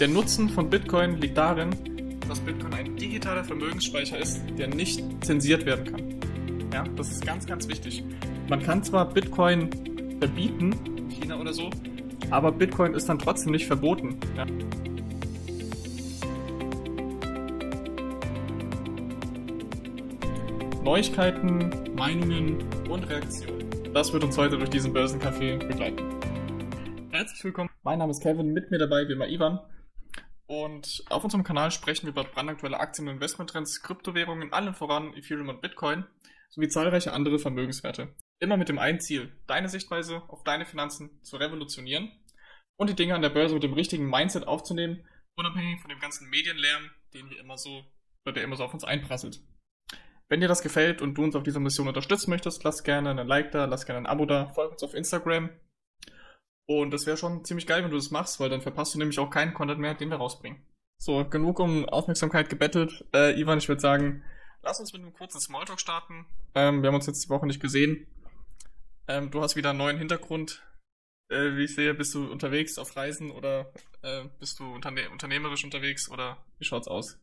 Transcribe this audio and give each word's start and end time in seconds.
Der 0.00 0.08
Nutzen 0.08 0.48
von 0.48 0.70
Bitcoin 0.70 1.20
liegt 1.20 1.36
darin, 1.36 1.68
dass 2.26 2.40
Bitcoin 2.40 2.72
ein 2.72 2.96
digitaler 2.96 3.44
Vermögensspeicher 3.44 4.16
ist, 4.16 4.40
der 4.56 4.68
nicht 4.68 5.04
zensiert 5.22 5.66
werden 5.66 5.84
kann. 5.84 6.72
Ja, 6.72 6.84
das 6.96 7.10
ist 7.10 7.26
ganz, 7.26 7.44
ganz 7.44 7.68
wichtig. 7.68 8.02
Man 8.48 8.62
kann 8.62 8.82
zwar 8.82 9.12
Bitcoin 9.12 9.68
verbieten, 10.18 10.72
in 10.96 11.10
China 11.10 11.38
oder 11.38 11.52
so, 11.52 11.68
aber 12.30 12.50
Bitcoin 12.50 12.94
ist 12.94 13.10
dann 13.10 13.18
trotzdem 13.18 13.52
nicht 13.52 13.66
verboten. 13.66 14.18
Ja. 14.38 14.46
Neuigkeiten, 20.82 21.94
Meinungen 21.94 22.56
und 22.88 23.04
Reaktionen. 23.10 23.68
Das 23.92 24.14
wird 24.14 24.24
uns 24.24 24.38
heute 24.38 24.56
durch 24.56 24.70
diesen 24.70 24.94
Börsencafé 24.94 25.58
begleiten. 25.58 26.02
Herzlich 27.10 27.44
willkommen. 27.44 27.68
Mein 27.82 27.98
Name 27.98 28.12
ist 28.12 28.22
Kevin, 28.22 28.54
mit 28.54 28.70
mir 28.70 28.78
dabei 28.78 29.06
wie 29.06 29.12
immer 29.12 29.28
Ivan. 29.28 29.60
Und 30.50 31.04
auf 31.10 31.22
unserem 31.22 31.44
Kanal 31.44 31.70
sprechen 31.70 32.06
wir 32.06 32.10
über 32.10 32.24
brandaktuelle 32.24 32.80
Aktien- 32.80 33.06
und 33.06 33.14
Investmenttrends, 33.14 33.82
Kryptowährungen, 33.82 34.52
allen 34.52 34.74
voran 34.74 35.14
Ethereum 35.14 35.48
und 35.48 35.60
Bitcoin, 35.60 36.04
sowie 36.48 36.66
zahlreiche 36.66 37.12
andere 37.12 37.38
Vermögenswerte. 37.38 38.16
Immer 38.40 38.56
mit 38.56 38.68
dem 38.68 38.80
einen 38.80 38.98
Ziel, 38.98 39.32
deine 39.46 39.68
Sichtweise 39.68 40.22
auf 40.26 40.42
deine 40.42 40.66
Finanzen 40.66 41.22
zu 41.22 41.36
revolutionieren 41.36 42.10
und 42.76 42.90
die 42.90 42.96
Dinge 42.96 43.14
an 43.14 43.22
der 43.22 43.28
Börse 43.28 43.54
mit 43.54 43.62
dem 43.62 43.74
richtigen 43.74 44.10
Mindset 44.10 44.48
aufzunehmen, 44.48 45.06
unabhängig 45.36 45.80
von 45.82 45.88
dem 45.88 46.00
ganzen 46.00 46.28
Medienlärm, 46.28 46.90
den 47.14 47.30
wir 47.30 47.38
immer 47.38 47.56
so, 47.56 47.84
der 48.26 48.42
immer 48.42 48.56
so 48.56 48.64
auf 48.64 48.74
uns 48.74 48.82
einprasselt. 48.82 49.40
Wenn 50.28 50.40
dir 50.40 50.48
das 50.48 50.62
gefällt 50.62 51.00
und 51.00 51.14
du 51.14 51.22
uns 51.22 51.36
auf 51.36 51.44
dieser 51.44 51.60
Mission 51.60 51.86
unterstützen 51.86 52.30
möchtest, 52.30 52.64
lass 52.64 52.82
gerne 52.82 53.10
einen 53.10 53.28
Like 53.28 53.52
da, 53.52 53.66
lass 53.66 53.86
gerne 53.86 54.00
ein 54.00 54.06
Abo 54.06 54.26
da, 54.26 54.52
folg 54.52 54.72
uns 54.72 54.82
auf 54.82 54.94
Instagram 54.94 55.50
und 56.78 56.92
das 56.92 57.04
wäre 57.04 57.16
schon 57.16 57.44
ziemlich 57.44 57.66
geil, 57.66 57.82
wenn 57.82 57.90
du 57.90 57.96
das 57.96 58.12
machst, 58.12 58.38
weil 58.38 58.48
dann 58.48 58.60
verpasst 58.60 58.94
du 58.94 58.98
nämlich 58.98 59.18
auch 59.18 59.28
keinen 59.28 59.54
Content 59.54 59.80
mehr, 59.80 59.94
den 59.94 60.08
wir 60.08 60.18
rausbringen. 60.18 60.62
So, 60.98 61.24
genug 61.24 61.58
um 61.58 61.88
Aufmerksamkeit 61.88 62.48
gebettelt. 62.48 63.04
Äh, 63.12 63.40
Ivan, 63.40 63.58
ich 63.58 63.68
würde 63.68 63.80
sagen, 63.80 64.22
lass 64.62 64.78
uns 64.78 64.92
mit 64.92 65.02
einem 65.02 65.12
kurzen 65.12 65.40
Smalltalk 65.40 65.80
starten. 65.80 66.26
Ähm, 66.54 66.82
wir 66.82 66.88
haben 66.88 66.94
uns 66.94 67.06
jetzt 67.06 67.24
die 67.24 67.28
Woche 67.28 67.46
nicht 67.46 67.60
gesehen. 67.60 68.06
Ähm, 69.08 69.32
du 69.32 69.42
hast 69.42 69.56
wieder 69.56 69.70
einen 69.70 69.78
neuen 69.78 69.98
Hintergrund. 69.98 70.62
Äh, 71.28 71.56
wie 71.56 71.64
ich 71.64 71.74
sehe, 71.74 71.92
bist 71.92 72.14
du 72.14 72.30
unterwegs 72.30 72.78
auf 72.78 72.94
Reisen 72.94 73.32
oder 73.32 73.72
äh, 74.02 74.26
bist 74.38 74.60
du 74.60 74.72
unterne 74.72 75.10
unternehmerisch 75.10 75.64
unterwegs 75.64 76.08
oder 76.08 76.36
wie 76.58 76.64
schaut's 76.64 76.86
aus? 76.86 77.18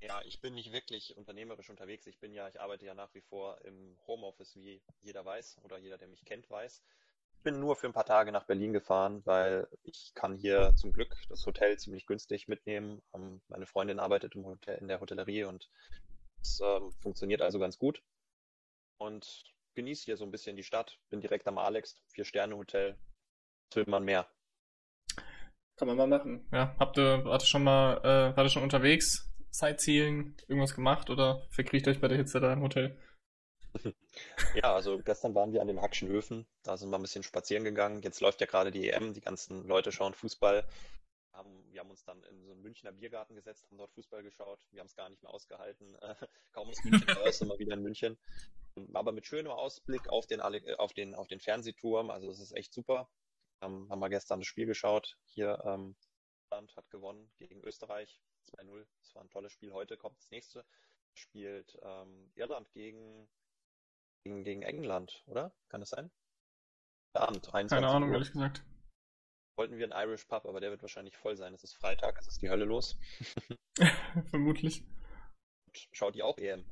Ja, 0.00 0.22
ich 0.24 0.40
bin 0.40 0.54
nicht 0.54 0.72
wirklich 0.72 1.14
unternehmerisch 1.18 1.68
unterwegs. 1.68 2.06
Ich 2.06 2.18
bin 2.20 2.32
ja, 2.32 2.48
ich 2.48 2.58
arbeite 2.58 2.86
ja 2.86 2.94
nach 2.94 3.12
wie 3.12 3.20
vor 3.20 3.60
im 3.66 3.98
Homeoffice, 4.06 4.56
wie 4.56 4.80
jeder 5.02 5.26
weiß 5.26 5.58
oder 5.62 5.76
jeder, 5.76 5.98
der 5.98 6.08
mich 6.08 6.24
kennt, 6.24 6.48
weiß. 6.48 6.82
Ich 7.38 7.44
bin 7.44 7.60
nur 7.60 7.76
für 7.76 7.86
ein 7.86 7.92
paar 7.92 8.04
Tage 8.04 8.32
nach 8.32 8.44
Berlin 8.44 8.72
gefahren, 8.72 9.22
weil 9.24 9.68
ich 9.84 10.10
kann 10.14 10.36
hier 10.36 10.74
zum 10.74 10.92
Glück 10.92 11.14
das 11.28 11.46
Hotel 11.46 11.78
ziemlich 11.78 12.04
günstig 12.04 12.48
mitnehmen. 12.48 13.00
Ähm, 13.14 13.40
meine 13.46 13.64
Freundin 13.64 14.00
arbeitet 14.00 14.34
im 14.34 14.44
Hotel, 14.44 14.76
in 14.78 14.88
der 14.88 15.00
Hotellerie 15.00 15.44
und 15.44 15.70
es 16.42 16.60
ähm, 16.60 16.90
funktioniert 17.00 17.40
also 17.40 17.60
ganz 17.60 17.78
gut. 17.78 18.02
Und 18.98 19.44
genieße 19.76 20.06
hier 20.06 20.16
so 20.16 20.24
ein 20.24 20.32
bisschen 20.32 20.56
die 20.56 20.64
Stadt. 20.64 20.98
Bin 21.10 21.20
direkt 21.20 21.46
am 21.46 21.58
Alex, 21.58 21.96
Vier-Sterne-Hotel. 22.08 22.98
Was 23.70 23.76
will 23.76 23.84
man 23.86 24.04
mehr? 24.04 24.28
Kann 25.76 25.86
man 25.86 25.96
mal 25.96 26.08
machen. 26.08 26.48
Ja, 26.52 26.74
habt 26.80 26.98
ihr, 26.98 27.24
wart 27.24 27.44
ihr 27.44 27.46
schon 27.46 27.62
mal, 27.62 27.98
äh, 27.98 28.36
wart 28.36 28.46
ihr 28.46 28.50
schon 28.50 28.64
unterwegs? 28.64 29.32
Sightseeing, 29.50 30.34
irgendwas 30.48 30.74
gemacht 30.74 31.08
oder 31.08 31.46
verkriecht 31.50 31.86
euch 31.86 32.00
bei 32.00 32.08
der 32.08 32.18
Hitze 32.18 32.40
da 32.40 32.52
im 32.52 32.62
Hotel? 32.62 32.98
Ja, 34.54 34.74
also 34.74 34.98
gestern 34.98 35.34
waren 35.34 35.52
wir 35.52 35.60
an 35.60 35.68
den 35.68 35.80
Hackschen 35.80 36.08
Höfen, 36.08 36.46
da 36.62 36.76
sind 36.76 36.90
wir 36.90 36.98
ein 36.98 37.02
bisschen 37.02 37.22
spazieren 37.22 37.64
gegangen. 37.64 38.02
Jetzt 38.02 38.20
läuft 38.20 38.40
ja 38.40 38.46
gerade 38.46 38.70
die 38.70 38.88
EM, 38.88 39.12
die 39.12 39.20
ganzen 39.20 39.66
Leute 39.66 39.92
schauen 39.92 40.14
Fußball. 40.14 40.66
wir 41.70 41.80
haben 41.80 41.90
uns 41.90 42.04
dann 42.04 42.22
in 42.24 42.44
so 42.44 42.52
einen 42.52 42.62
Münchner 42.62 42.92
Biergarten 42.92 43.34
gesetzt, 43.34 43.66
haben 43.70 43.78
dort 43.78 43.92
Fußball 43.92 44.22
geschaut. 44.22 44.66
Wir 44.70 44.80
haben 44.80 44.86
es 44.86 44.96
gar 44.96 45.08
nicht 45.08 45.22
mehr 45.22 45.32
ausgehalten. 45.32 45.96
kaum 46.52 46.68
aus 46.68 46.82
München 46.82 47.10
raus, 47.10 47.38
sind 47.38 47.48
wir 47.48 47.58
wieder 47.58 47.74
in 47.74 47.82
München. 47.82 48.18
Aber 48.94 49.12
mit 49.12 49.26
schönem 49.26 49.52
Ausblick 49.52 50.08
auf 50.08 50.26
den, 50.26 50.40
auf 50.40 50.92
den, 50.92 51.14
auf 51.14 51.28
den 51.28 51.40
Fernsehturm, 51.40 52.10
also 52.10 52.30
es 52.30 52.40
ist 52.40 52.52
echt 52.52 52.72
super. 52.72 53.08
Ähm, 53.60 53.88
haben 53.90 54.00
wir 54.00 54.08
gestern 54.08 54.40
das 54.40 54.46
Spiel 54.46 54.66
geschaut. 54.66 55.18
Hier 55.24 55.60
ähm, 55.64 55.96
hat 56.50 56.90
gewonnen 56.90 57.30
gegen 57.36 57.62
Österreich 57.62 58.20
2-0. 58.56 58.86
Das 59.00 59.14
war 59.14 59.22
ein 59.22 59.30
tolles 59.30 59.52
Spiel. 59.52 59.72
Heute 59.72 59.96
kommt 59.96 60.18
das 60.18 60.30
nächste. 60.30 60.64
Spielt 61.14 61.76
ähm, 61.82 62.30
Irland 62.34 62.70
gegen 62.72 63.28
gegen, 64.24 64.44
gegen 64.44 64.62
England, 64.62 65.22
oder? 65.26 65.52
Kann 65.68 65.80
das 65.80 65.90
sein? 65.90 66.10
Abend, 67.14 67.52
21 67.52 67.68
Keine 67.70 67.88
Ahnung, 67.88 68.08
Uhr. 68.10 68.14
ehrlich 68.14 68.32
gesagt. 68.32 68.62
Wollten 69.56 69.76
wir 69.76 69.92
einen 69.92 70.08
Irish 70.08 70.24
Pub, 70.26 70.46
aber 70.46 70.60
der 70.60 70.70
wird 70.70 70.82
wahrscheinlich 70.82 71.16
voll 71.16 71.36
sein. 71.36 71.52
Es 71.52 71.64
ist 71.64 71.74
Freitag, 71.74 72.16
es 72.18 72.28
ist 72.28 72.42
die 72.42 72.50
Hölle 72.50 72.64
los. 72.64 72.96
Vermutlich. 74.30 74.84
Schaut 75.92 76.14
ihr 76.14 76.24
auch 76.24 76.38
EM? 76.38 76.64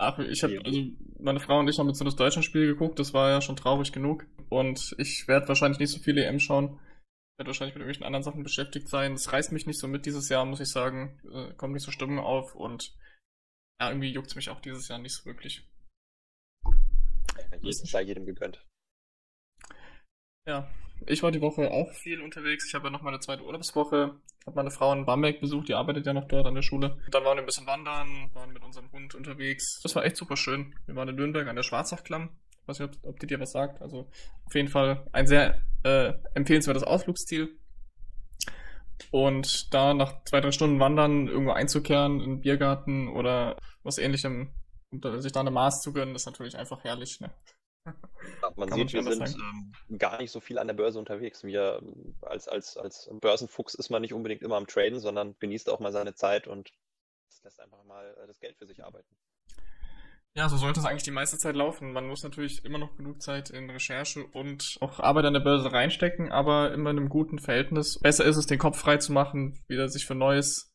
Ach, 0.00 0.18
ich 0.20 0.44
habe, 0.44 0.60
also 0.64 0.80
meine 1.18 1.40
Frau 1.40 1.58
und 1.58 1.68
ich 1.68 1.78
haben 1.78 1.88
jetzt 1.88 1.98
so 1.98 2.04
das 2.04 2.14
Deutschlandspiel 2.14 2.66
geguckt, 2.66 3.00
das 3.00 3.12
war 3.12 3.30
ja 3.30 3.40
schon 3.40 3.56
traurig 3.56 3.92
genug. 3.92 4.26
Und 4.48 4.94
ich 4.98 5.26
werde 5.26 5.48
wahrscheinlich 5.48 5.80
nicht 5.80 5.90
so 5.90 5.98
viele 5.98 6.24
EM 6.24 6.38
schauen. 6.38 6.78
Ich 7.32 7.38
werde 7.40 7.48
wahrscheinlich 7.48 7.74
mit 7.74 7.82
irgendwelchen 7.82 8.04
anderen 8.04 8.22
Sachen 8.22 8.44
beschäftigt 8.44 8.88
sein. 8.88 9.12
Das 9.12 9.32
reißt 9.32 9.50
mich 9.50 9.66
nicht 9.66 9.80
so 9.80 9.88
mit 9.88 10.06
dieses 10.06 10.28
Jahr, 10.28 10.44
muss 10.44 10.60
ich 10.60 10.70
sagen. 10.70 11.20
Äh, 11.32 11.54
kommt 11.54 11.74
nicht 11.74 11.84
so 11.84 11.90
Stimmung 11.90 12.20
auf 12.20 12.54
und 12.54 12.96
ja, 13.80 13.88
irgendwie 13.88 14.12
juckt 14.12 14.28
es 14.28 14.36
mich 14.36 14.50
auch 14.50 14.60
dieses 14.60 14.86
Jahr 14.86 14.98
nicht 15.00 15.14
so 15.14 15.24
wirklich. 15.24 15.68
Das 17.62 17.78
sei 17.78 18.02
jedem 18.02 18.26
gegönnt. 18.26 18.64
Ja, 20.46 20.68
ich 21.06 21.22
war 21.22 21.30
die 21.30 21.40
Woche 21.40 21.70
auch 21.70 21.92
viel 21.92 22.20
unterwegs. 22.20 22.66
Ich 22.66 22.74
habe 22.74 22.86
ja 22.86 22.90
noch 22.90 23.02
meine 23.02 23.20
zweite 23.20 23.44
Urlaubswoche. 23.44 24.20
Habe 24.46 24.56
meine 24.56 24.70
Frau 24.70 24.92
in 24.92 25.04
Bamberg 25.04 25.40
besucht, 25.40 25.68
die 25.68 25.74
arbeitet 25.74 26.06
ja 26.06 26.14
noch 26.14 26.26
dort 26.26 26.46
an 26.46 26.54
der 26.54 26.62
Schule. 26.62 26.98
Dann 27.10 27.24
waren 27.24 27.36
wir 27.36 27.42
ein 27.42 27.46
bisschen 27.46 27.66
wandern, 27.66 28.30
waren 28.32 28.52
mit 28.52 28.62
unserem 28.62 28.90
Hund 28.92 29.14
unterwegs. 29.14 29.80
Das 29.82 29.94
war 29.94 30.04
echt 30.04 30.16
super 30.16 30.36
schön. 30.36 30.74
Wir 30.86 30.96
waren 30.96 31.08
in 31.08 31.16
Nürnberg 31.16 31.46
an 31.48 31.56
der 31.56 31.62
Schwarzachklamm. 31.62 32.30
Ich 32.62 32.68
weiß 32.68 32.80
nicht, 32.80 32.96
ob, 33.02 33.10
ob 33.10 33.20
die 33.20 33.26
dir 33.26 33.40
was 33.40 33.52
sagt. 33.52 33.82
Also 33.82 34.10
auf 34.46 34.54
jeden 34.54 34.68
Fall 34.68 35.06
ein 35.12 35.26
sehr 35.26 35.60
äh, 35.84 36.14
empfehlenswertes 36.34 36.82
Ausflugsziel. 36.82 37.58
Und 39.10 39.72
da 39.72 39.94
nach 39.94 40.24
zwei, 40.24 40.40
drei 40.40 40.50
Stunden 40.50 40.80
Wandern 40.80 41.28
irgendwo 41.28 41.52
einzukehren, 41.52 42.20
in 42.20 42.22
einen 42.22 42.40
Biergarten 42.40 43.08
oder 43.08 43.56
was 43.82 43.98
ähnlichem 43.98 44.52
und 44.90 45.22
sich 45.22 45.32
da 45.32 45.40
eine 45.40 45.50
Maß 45.50 45.82
zu 45.82 45.92
gönnen, 45.92 46.14
ist 46.14 46.26
natürlich 46.26 46.56
einfach 46.56 46.82
herrlich. 46.84 47.20
Ne? 47.20 47.30
Ja, 47.84 47.94
man 48.56 48.68
Kann 48.68 48.78
sieht, 48.78 48.92
wir 48.92 49.02
sind 49.02 49.36
ähm, 49.36 49.98
gar 49.98 50.18
nicht 50.18 50.30
so 50.30 50.40
viel 50.40 50.58
an 50.58 50.66
der 50.66 50.74
Börse 50.74 50.98
unterwegs. 50.98 51.44
Wir 51.44 51.82
als, 52.22 52.48
als, 52.48 52.76
als 52.76 53.08
Börsenfuchs 53.20 53.74
ist 53.74 53.90
man 53.90 54.02
nicht 54.02 54.12
unbedingt 54.12 54.42
immer 54.42 54.56
am 54.56 54.66
Traden, 54.66 55.00
sondern 55.00 55.36
genießt 55.38 55.70
auch 55.70 55.80
mal 55.80 55.92
seine 55.92 56.14
Zeit 56.14 56.46
und 56.46 56.70
lässt 57.48 57.60
einfach 57.60 57.82
mal 57.84 58.14
äh, 58.22 58.26
das 58.26 58.40
Geld 58.40 58.56
für 58.56 58.66
sich 58.66 58.84
arbeiten. 58.84 59.16
Ja, 60.34 60.48
so 60.48 60.56
sollte 60.56 60.80
es 60.80 60.86
eigentlich 60.86 61.02
die 61.02 61.10
meiste 61.10 61.38
Zeit 61.38 61.56
laufen. 61.56 61.92
Man 61.92 62.06
muss 62.06 62.22
natürlich 62.22 62.64
immer 62.64 62.78
noch 62.78 62.96
genug 62.96 63.22
Zeit 63.22 63.50
in 63.50 63.70
Recherche 63.70 64.24
und 64.24 64.76
auch 64.80 65.00
Arbeit 65.00 65.24
an 65.24 65.32
der 65.32 65.40
Börse 65.40 65.72
reinstecken, 65.72 66.30
aber 66.30 66.72
immer 66.72 66.90
in 66.90 66.98
einem 66.98 67.08
guten 67.08 67.38
Verhältnis. 67.38 67.98
Besser 67.98 68.24
ist 68.24 68.36
es, 68.36 68.46
den 68.46 68.58
Kopf 68.58 68.78
frei 68.78 68.98
zu 68.98 69.12
machen, 69.12 69.64
wieder 69.66 69.88
sich 69.88 70.06
für 70.06 70.14
Neues 70.14 70.72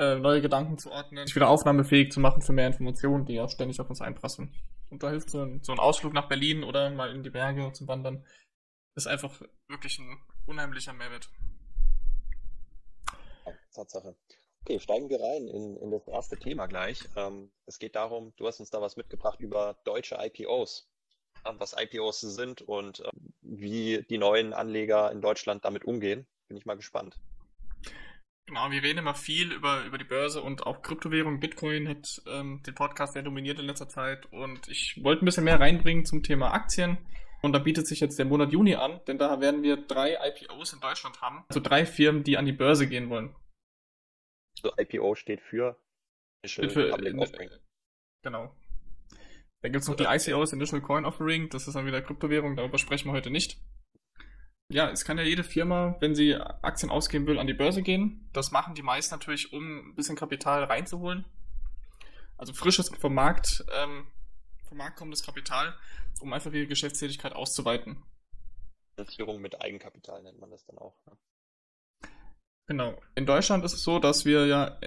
äh, 0.00 0.18
neue 0.18 0.40
Gedanken 0.40 0.78
zu 0.78 0.90
ordnen, 0.90 1.26
sich 1.26 1.36
wieder 1.36 1.50
aufnahmefähig 1.50 2.10
zu 2.10 2.20
machen 2.20 2.40
für 2.40 2.52
mehr 2.52 2.66
Informationen, 2.66 3.26
die 3.26 3.34
ja 3.34 3.46
ständig 3.48 3.78
auf 3.80 3.90
uns 3.90 4.00
einprasseln. 4.00 4.50
Und 4.88 5.02
da 5.02 5.10
hilft 5.10 5.28
so 5.28 5.42
ein, 5.42 5.62
so 5.62 5.72
ein 5.72 5.78
Ausflug 5.78 6.14
nach 6.14 6.26
Berlin 6.26 6.64
oder 6.64 6.90
mal 6.90 7.14
in 7.14 7.22
die 7.22 7.30
Berge 7.30 7.70
zum 7.74 7.86
Wandern, 7.86 8.24
ist 8.94 9.06
einfach 9.06 9.40
wirklich 9.68 9.98
ein 9.98 10.18
unheimlicher 10.46 10.94
Mehrwert. 10.94 11.28
Tatsache. 13.74 14.16
Okay, 14.62 14.80
steigen 14.80 15.10
wir 15.10 15.20
rein 15.20 15.46
in, 15.48 15.76
in 15.76 15.90
das 15.90 16.08
erste 16.08 16.38
Thema 16.38 16.66
gleich. 16.66 17.04
Ähm, 17.16 17.50
es 17.66 17.78
geht 17.78 17.94
darum, 17.94 18.32
du 18.36 18.46
hast 18.46 18.58
uns 18.58 18.70
da 18.70 18.80
was 18.80 18.96
mitgebracht 18.96 19.40
über 19.40 19.76
deutsche 19.84 20.16
IPOs, 20.18 20.88
was 21.44 21.76
IPOs 21.78 22.20
sind 22.20 22.62
und 22.62 23.00
äh, 23.00 23.10
wie 23.42 24.02
die 24.08 24.18
neuen 24.18 24.54
Anleger 24.54 25.12
in 25.12 25.20
Deutschland 25.20 25.64
damit 25.64 25.84
umgehen. 25.84 26.26
Bin 26.48 26.56
ich 26.56 26.66
mal 26.66 26.76
gespannt. 26.76 27.16
Genau, 28.50 28.68
wir 28.68 28.82
reden 28.82 28.98
immer 28.98 29.14
viel 29.14 29.52
über, 29.52 29.84
über 29.84 29.96
die 29.96 30.02
Börse 30.02 30.42
und 30.42 30.66
auch 30.66 30.82
Kryptowährung. 30.82 31.38
Bitcoin 31.38 31.88
hat 31.88 32.20
ähm, 32.26 32.60
den 32.66 32.74
Podcast 32.74 33.12
sehr 33.12 33.22
dominiert 33.22 33.60
in 33.60 33.66
letzter 33.66 33.88
Zeit 33.88 34.26
und 34.32 34.66
ich 34.66 35.00
wollte 35.04 35.24
ein 35.24 35.26
bisschen 35.26 35.44
mehr 35.44 35.60
reinbringen 35.60 36.04
zum 36.04 36.24
Thema 36.24 36.52
Aktien. 36.52 36.98
Und 37.42 37.52
da 37.52 37.60
bietet 37.60 37.86
sich 37.86 38.00
jetzt 38.00 38.18
der 38.18 38.26
Monat 38.26 38.50
Juni 38.50 38.74
an, 38.74 39.00
denn 39.06 39.18
da 39.18 39.40
werden 39.40 39.62
wir 39.62 39.76
drei 39.76 40.16
IPOs 40.20 40.72
in 40.72 40.80
Deutschland 40.80 41.20
haben. 41.20 41.44
Also 41.46 41.60
drei 41.60 41.86
Firmen, 41.86 42.24
die 42.24 42.38
an 42.38 42.44
die 42.44 42.52
Börse 42.52 42.88
gehen 42.88 43.08
wollen. 43.08 43.36
Also 44.56 44.76
IPO 44.76 45.14
steht 45.14 45.42
für 45.42 45.80
Initial 46.42 46.70
für, 46.70 46.92
Offering. 46.92 47.50
Genau. 48.24 48.52
Dann 49.62 49.70
gibt 49.70 49.82
es 49.82 49.88
noch 49.88 49.94
die 49.94 50.06
ICOs, 50.08 50.52
Initial 50.52 50.80
Coin 50.80 51.04
Offering, 51.04 51.50
das 51.50 51.68
ist 51.68 51.74
dann 51.74 51.86
wieder 51.86 52.02
Kryptowährung, 52.02 52.56
darüber 52.56 52.78
sprechen 52.78 53.10
wir 53.10 53.12
heute 53.12 53.30
nicht 53.30 53.60
ja, 54.70 54.88
es 54.88 55.04
kann 55.04 55.18
ja 55.18 55.24
jede 55.24 55.42
Firma, 55.42 55.96
wenn 55.98 56.14
sie 56.14 56.34
Aktien 56.36 56.90
ausgeben 56.90 57.26
will, 57.26 57.38
an 57.38 57.48
die 57.48 57.54
Börse 57.54 57.82
gehen. 57.82 58.28
Das 58.32 58.52
machen 58.52 58.74
die 58.74 58.82
meisten 58.82 59.12
natürlich, 59.14 59.52
um 59.52 59.90
ein 59.90 59.94
bisschen 59.96 60.14
Kapital 60.14 60.62
reinzuholen. 60.64 61.24
Also 62.38 62.52
frisches 62.52 62.88
vom 62.88 63.14
Markt, 63.14 63.64
ähm, 63.74 64.06
vom 64.68 64.78
Markt 64.78 64.96
kommendes 64.96 65.24
Kapital, 65.24 65.74
um 66.20 66.32
einfach 66.32 66.52
ihre 66.52 66.68
Geschäftstätigkeit 66.68 67.32
auszuweiten. 67.32 68.04
Finanzierung 68.94 69.40
mit 69.40 69.60
Eigenkapital 69.60 70.22
nennt 70.22 70.38
man 70.38 70.50
das 70.50 70.64
dann 70.66 70.78
auch. 70.78 70.94
Ne? 71.06 72.08
Genau. 72.68 73.02
In 73.16 73.26
Deutschland 73.26 73.64
ist 73.64 73.72
es 73.72 73.82
so, 73.82 73.98
dass 73.98 74.24
wir 74.24 74.46
ja, 74.46 74.78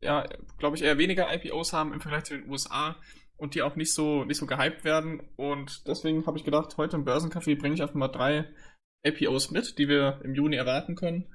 ja, 0.00 0.26
glaube 0.56 0.76
ich, 0.76 0.82
eher 0.82 0.96
weniger 0.96 1.32
IPOs 1.32 1.74
haben 1.74 1.92
im 1.92 2.00
Vergleich 2.00 2.24
zu 2.24 2.34
den 2.38 2.48
USA 2.48 2.96
und 3.36 3.54
die 3.54 3.60
auch 3.60 3.76
nicht 3.76 3.92
so, 3.92 4.24
nicht 4.24 4.38
so 4.38 4.46
gehypt 4.46 4.84
werden. 4.84 5.20
Und 5.36 5.86
deswegen 5.86 6.26
habe 6.26 6.38
ich 6.38 6.44
gedacht, 6.44 6.78
heute 6.78 6.96
im 6.96 7.04
Börsencafé 7.04 7.58
bringe 7.58 7.74
ich 7.74 7.82
einfach 7.82 7.94
mal 7.94 8.08
drei 8.08 8.48
IPOs 9.04 9.50
mit, 9.50 9.78
die 9.78 9.88
wir 9.88 10.20
im 10.24 10.34
Juni 10.34 10.56
erwarten 10.56 10.94
können, 10.94 11.32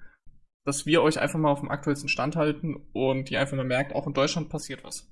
dass 0.65 0.85
wir 0.85 1.01
euch 1.01 1.19
einfach 1.19 1.39
mal 1.39 1.51
auf 1.51 1.59
dem 1.59 1.71
aktuellsten 1.71 2.09
Stand 2.09 2.35
halten 2.35 2.75
und 2.93 3.31
ihr 3.31 3.39
einfach 3.39 3.57
mal 3.57 3.65
merkt, 3.65 3.93
auch 3.93 4.07
in 4.07 4.13
Deutschland 4.13 4.49
passiert 4.49 4.83
was. 4.83 5.09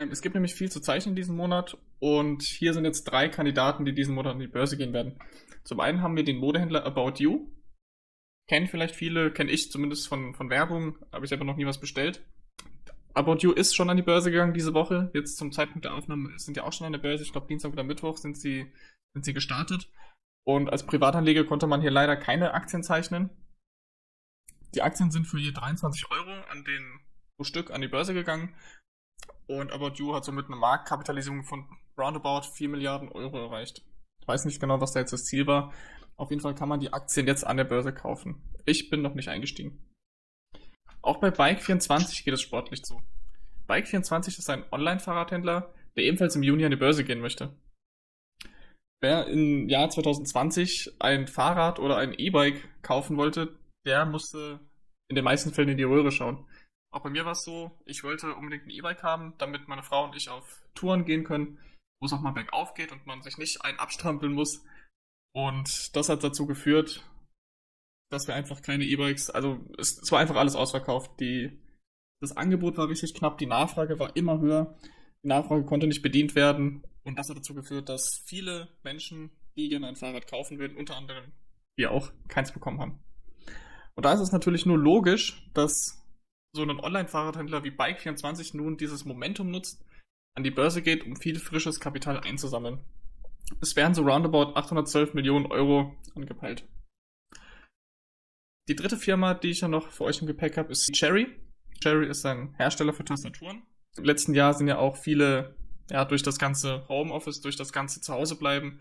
Ähm, 0.00 0.10
es 0.10 0.22
gibt 0.22 0.34
nämlich 0.34 0.54
viel 0.54 0.70
zu 0.70 0.80
zeichnen 0.80 1.16
diesen 1.16 1.36
Monat 1.36 1.76
und 1.98 2.42
hier 2.42 2.72
sind 2.74 2.84
jetzt 2.84 3.04
drei 3.04 3.28
Kandidaten, 3.28 3.84
die 3.84 3.94
diesen 3.94 4.14
Monat 4.14 4.34
an 4.34 4.40
die 4.40 4.46
Börse 4.46 4.76
gehen 4.76 4.92
werden. 4.92 5.18
Zum 5.64 5.80
einen 5.80 6.02
haben 6.02 6.16
wir 6.16 6.24
den 6.24 6.38
Modehändler 6.38 6.84
About 6.84 7.22
You. 7.22 7.50
Kennen 8.48 8.68
vielleicht 8.68 8.94
viele, 8.94 9.30
kenne 9.32 9.50
ich 9.50 9.70
zumindest 9.70 10.08
von, 10.08 10.34
von 10.34 10.48
Werbung, 10.48 10.96
habe 11.12 11.26
ich 11.26 11.32
aber 11.32 11.44
noch 11.44 11.56
nie 11.56 11.66
was 11.66 11.80
bestellt. 11.80 12.24
About 13.12 13.38
You 13.40 13.52
ist 13.52 13.74
schon 13.74 13.90
an 13.90 13.96
die 13.96 14.02
Börse 14.02 14.30
gegangen 14.30 14.54
diese 14.54 14.74
Woche. 14.74 15.10
Jetzt 15.12 15.36
zum 15.36 15.52
Zeitpunkt 15.52 15.84
der 15.84 15.94
Aufnahme 15.94 16.38
sind 16.38 16.56
ja 16.56 16.62
auch 16.62 16.72
schon 16.72 16.86
an 16.86 16.92
der 16.92 17.00
Börse. 17.00 17.24
Ich 17.24 17.32
glaube, 17.32 17.48
Dienstag 17.48 17.72
oder 17.72 17.82
Mittwoch 17.82 18.16
sind 18.16 18.38
sie, 18.38 18.72
sind 19.12 19.24
sie 19.24 19.34
gestartet. 19.34 19.90
Und 20.46 20.70
als 20.70 20.86
Privatanleger 20.86 21.44
konnte 21.44 21.66
man 21.66 21.80
hier 21.80 21.90
leider 21.90 22.16
keine 22.16 22.54
Aktien 22.54 22.82
zeichnen. 22.82 23.30
Die 24.74 24.82
Aktien 24.82 25.10
sind 25.10 25.26
für 25.26 25.38
je 25.38 25.52
23 25.52 26.10
Euro 26.10 26.30
an 26.50 26.64
den 26.64 27.00
pro 27.36 27.44
Stück 27.44 27.70
an 27.70 27.80
die 27.80 27.88
Börse 27.88 28.14
gegangen. 28.14 28.54
Und 29.46 29.72
About 29.72 29.94
You 29.94 30.14
hat 30.14 30.24
somit 30.24 30.46
eine 30.46 30.56
Marktkapitalisierung 30.56 31.44
von 31.44 31.66
roundabout 31.96 32.42
4 32.52 32.68
Milliarden 32.68 33.08
Euro 33.10 33.38
erreicht. 33.38 33.82
Ich 34.20 34.28
weiß 34.28 34.44
nicht 34.44 34.60
genau, 34.60 34.80
was 34.80 34.92
da 34.92 35.00
jetzt 35.00 35.12
das 35.12 35.24
Ziel 35.24 35.46
war. 35.46 35.72
Auf 36.16 36.30
jeden 36.30 36.42
Fall 36.42 36.54
kann 36.54 36.68
man 36.68 36.80
die 36.80 36.92
Aktien 36.92 37.26
jetzt 37.26 37.46
an 37.46 37.56
der 37.56 37.64
Börse 37.64 37.94
kaufen. 37.94 38.42
Ich 38.66 38.90
bin 38.90 39.00
noch 39.02 39.14
nicht 39.14 39.28
eingestiegen. 39.28 39.88
Auch 41.00 41.18
bei 41.18 41.28
Bike24 41.28 42.24
geht 42.24 42.34
es 42.34 42.42
sportlich 42.42 42.84
zu. 42.84 43.00
Bike24 43.68 44.38
ist 44.38 44.50
ein 44.50 44.64
Online-Fahrradhändler, 44.70 45.72
der 45.96 46.04
ebenfalls 46.04 46.36
im 46.36 46.42
Juni 46.42 46.64
an 46.64 46.70
die 46.70 46.76
Börse 46.76 47.04
gehen 47.04 47.20
möchte. 47.20 47.56
Wer 49.00 49.28
im 49.28 49.68
Jahr 49.68 49.88
2020 49.90 50.96
ein 50.98 51.28
Fahrrad 51.28 51.78
oder 51.78 51.96
ein 51.98 52.14
E-Bike 52.14 52.68
kaufen 52.82 53.16
wollte, 53.16 53.56
der 53.86 54.06
musste 54.06 54.60
in 55.08 55.14
den 55.14 55.24
meisten 55.24 55.52
Fällen 55.52 55.70
in 55.70 55.76
die 55.76 55.84
Röhre 55.84 56.10
schauen. 56.10 56.44
Auch 56.90 57.02
bei 57.02 57.10
mir 57.10 57.24
war 57.24 57.32
es 57.32 57.44
so, 57.44 57.78
ich 57.84 58.02
wollte 58.02 58.34
unbedingt 58.34 58.66
ein 58.66 58.70
E-Bike 58.70 59.02
haben, 59.02 59.34
damit 59.38 59.68
meine 59.68 59.82
Frau 59.82 60.04
und 60.04 60.16
ich 60.16 60.30
auf 60.30 60.62
Touren 60.74 61.04
gehen 61.04 61.24
können, 61.24 61.58
wo 62.00 62.06
es 62.06 62.12
auch 62.12 62.20
mal 62.20 62.32
bergauf 62.32 62.74
geht 62.74 62.92
und 62.92 63.06
man 63.06 63.22
sich 63.22 63.38
nicht 63.38 63.62
ein 63.62 63.78
abstrampeln 63.78 64.32
muss. 64.32 64.64
Und 65.34 65.94
das 65.94 66.08
hat 66.08 66.24
dazu 66.24 66.46
geführt, 66.46 67.04
dass 68.10 68.26
wir 68.26 68.34
einfach 68.34 68.62
keine 68.62 68.84
E-Bikes, 68.84 69.30
also 69.30 69.64
es, 69.76 69.98
es, 70.02 70.10
war 70.10 70.18
einfach 70.18 70.36
alles 70.36 70.56
ausverkauft. 70.56 71.20
Die, 71.20 71.60
das 72.20 72.36
Angebot 72.36 72.76
war 72.78 72.88
richtig 72.88 73.14
knapp, 73.14 73.38
die 73.38 73.46
Nachfrage 73.46 73.98
war 73.98 74.16
immer 74.16 74.40
höher, 74.40 74.76
die 75.24 75.28
Nachfrage 75.28 75.64
konnte 75.64 75.86
nicht 75.86 76.02
bedient 76.02 76.34
werden 76.34 76.82
und 77.04 77.18
das 77.18 77.28
hat 77.30 77.38
dazu 77.38 77.54
geführt, 77.54 77.88
dass 77.88 78.22
viele 78.26 78.68
Menschen, 78.82 79.30
die 79.56 79.68
gerne 79.68 79.88
ein 79.88 79.96
Fahrrad 79.96 80.26
kaufen 80.26 80.58
würden, 80.58 80.76
unter 80.76 80.96
anderem 80.96 81.32
wir 81.76 81.92
auch, 81.92 82.12
keins 82.28 82.52
bekommen 82.52 82.80
haben. 82.80 82.98
Und 83.94 84.04
da 84.04 84.12
ist 84.12 84.20
es 84.20 84.32
natürlich 84.32 84.66
nur 84.66 84.78
logisch, 84.78 85.48
dass 85.54 86.04
so 86.54 86.62
ein 86.62 86.80
Online-Fahrradhändler 86.80 87.64
wie 87.64 87.70
Bike24 87.70 88.56
nun 88.56 88.76
dieses 88.76 89.04
Momentum 89.04 89.50
nutzt, 89.50 89.84
an 90.36 90.44
die 90.44 90.50
Börse 90.50 90.82
geht, 90.82 91.04
um 91.04 91.16
viel 91.16 91.38
frisches 91.38 91.80
Kapital 91.80 92.20
einzusammeln. 92.20 92.80
Es 93.60 93.74
werden 93.74 93.94
so 93.94 94.02
roundabout 94.02 94.54
812 94.54 95.14
Millionen 95.14 95.46
Euro 95.46 95.96
angepeilt. 96.14 96.64
Die 98.68 98.76
dritte 98.76 98.98
Firma, 98.98 99.34
die 99.34 99.50
ich 99.50 99.62
ja 99.62 99.68
noch 99.68 99.88
für 99.90 100.04
euch 100.04 100.20
im 100.20 100.26
Gepäck 100.26 100.58
habe, 100.58 100.72
ist 100.72 100.92
Cherry. 100.92 101.26
Cherry 101.82 102.06
ist 102.08 102.26
ein 102.26 102.54
Hersteller 102.56 102.92
für 102.92 103.04
Tastaturen. 103.04 103.62
Im 103.98 104.04
letzten 104.04 104.34
Jahr 104.34 104.54
sind 104.54 104.68
ja 104.68 104.78
auch 104.78 104.96
viele, 104.96 105.54
ja, 105.90 106.04
durch 106.04 106.22
das 106.22 106.38
ganze 106.38 106.86
Homeoffice, 106.88 107.40
durch 107.40 107.56
das 107.56 107.72
ganze 107.72 108.00
Zuhausebleiben, 108.00 108.80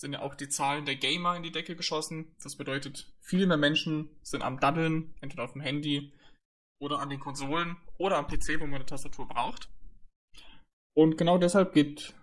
sind 0.00 0.12
ja 0.14 0.22
auch 0.22 0.34
die 0.34 0.48
Zahlen 0.48 0.84
der 0.84 0.96
Gamer 0.96 1.36
in 1.36 1.42
die 1.42 1.52
Decke 1.52 1.76
geschossen. 1.76 2.34
Das 2.42 2.56
bedeutet, 2.56 3.12
viel 3.20 3.46
mehr 3.46 3.56
Menschen 3.56 4.08
sind 4.22 4.42
am 4.42 4.58
Daddeln, 4.58 5.14
entweder 5.20 5.44
auf 5.44 5.52
dem 5.52 5.60
Handy 5.60 6.12
oder 6.80 6.98
an 6.98 7.10
den 7.10 7.20
Konsolen 7.20 7.76
oder 7.98 8.18
am 8.18 8.26
PC, 8.26 8.60
wo 8.60 8.66
man 8.66 8.76
eine 8.76 8.86
Tastatur 8.86 9.28
braucht. 9.28 9.68
Und 10.94 11.16
genau 11.16 11.38
deshalb 11.38 11.72
geht 11.72 12.14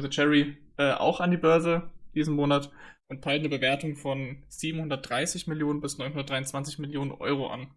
also 0.00 0.10
Cherry 0.10 0.56
äh, 0.76 0.92
auch 0.92 1.20
an 1.20 1.30
die 1.30 1.36
Börse 1.36 1.90
diesen 2.14 2.34
Monat 2.34 2.70
und 3.08 3.20
peilt 3.20 3.40
eine 3.40 3.48
Bewertung 3.48 3.96
von 3.96 4.42
730 4.48 5.46
Millionen 5.46 5.80
bis 5.80 5.98
923 5.98 6.78
Millionen 6.78 7.12
Euro 7.12 7.48
an. 7.48 7.70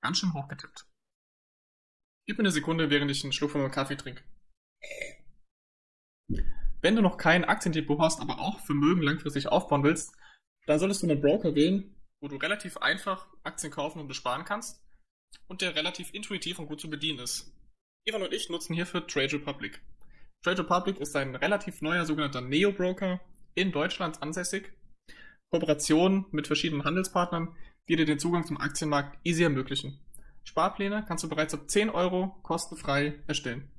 Ganz 0.00 0.18
schön 0.18 0.32
hochgetippt. 0.32 0.89
Gib 2.30 2.38
mir 2.38 2.44
eine 2.44 2.52
Sekunde, 2.52 2.90
während 2.90 3.10
ich 3.10 3.24
einen 3.24 3.32
Schluck 3.32 3.50
von 3.50 3.60
meinem 3.60 3.72
Kaffee 3.72 3.96
trinke. 3.96 4.22
Wenn 6.80 6.94
du 6.94 7.02
noch 7.02 7.16
kein 7.16 7.44
Aktiendepot 7.44 7.98
hast, 7.98 8.20
aber 8.20 8.38
auch 8.38 8.60
Vermögen 8.60 9.02
langfristig 9.02 9.48
aufbauen 9.48 9.82
willst, 9.82 10.14
dann 10.66 10.78
solltest 10.78 11.02
du 11.02 11.08
einen 11.08 11.20
Broker 11.20 11.56
wählen, 11.56 11.92
wo 12.20 12.28
du 12.28 12.36
relativ 12.36 12.76
einfach 12.76 13.26
Aktien 13.42 13.72
kaufen 13.72 13.98
und 13.98 14.06
besparen 14.06 14.44
kannst 14.44 14.80
und 15.48 15.60
der 15.60 15.74
relativ 15.74 16.14
intuitiv 16.14 16.60
und 16.60 16.68
gut 16.68 16.80
zu 16.80 16.88
bedienen 16.88 17.18
ist. 17.18 17.52
Ivan 18.04 18.22
und 18.22 18.32
ich 18.32 18.48
nutzen 18.48 18.74
hierfür 18.74 19.08
Trade 19.08 19.32
Republic. 19.32 19.82
Trade 20.44 20.62
Republic 20.62 21.00
ist 21.00 21.16
ein 21.16 21.34
relativ 21.34 21.82
neuer 21.82 22.06
sogenannter 22.06 22.42
Neo-Broker 22.42 23.20
in 23.56 23.72
Deutschland 23.72 24.22
ansässig. 24.22 24.72
Kooperationen 25.50 26.26
mit 26.30 26.46
verschiedenen 26.46 26.84
Handelspartnern, 26.84 27.56
die 27.88 27.96
dir 27.96 28.06
den 28.06 28.20
Zugang 28.20 28.46
zum 28.46 28.60
Aktienmarkt 28.60 29.18
easy 29.24 29.42
ermöglichen. 29.42 29.98
Sparpläne 30.44 31.04
kannst 31.06 31.24
du 31.24 31.28
bereits 31.28 31.54
ab 31.54 31.68
10 31.68 31.90
Euro 31.90 32.36
kostenfrei 32.42 33.22
erstellen. 33.26 33.70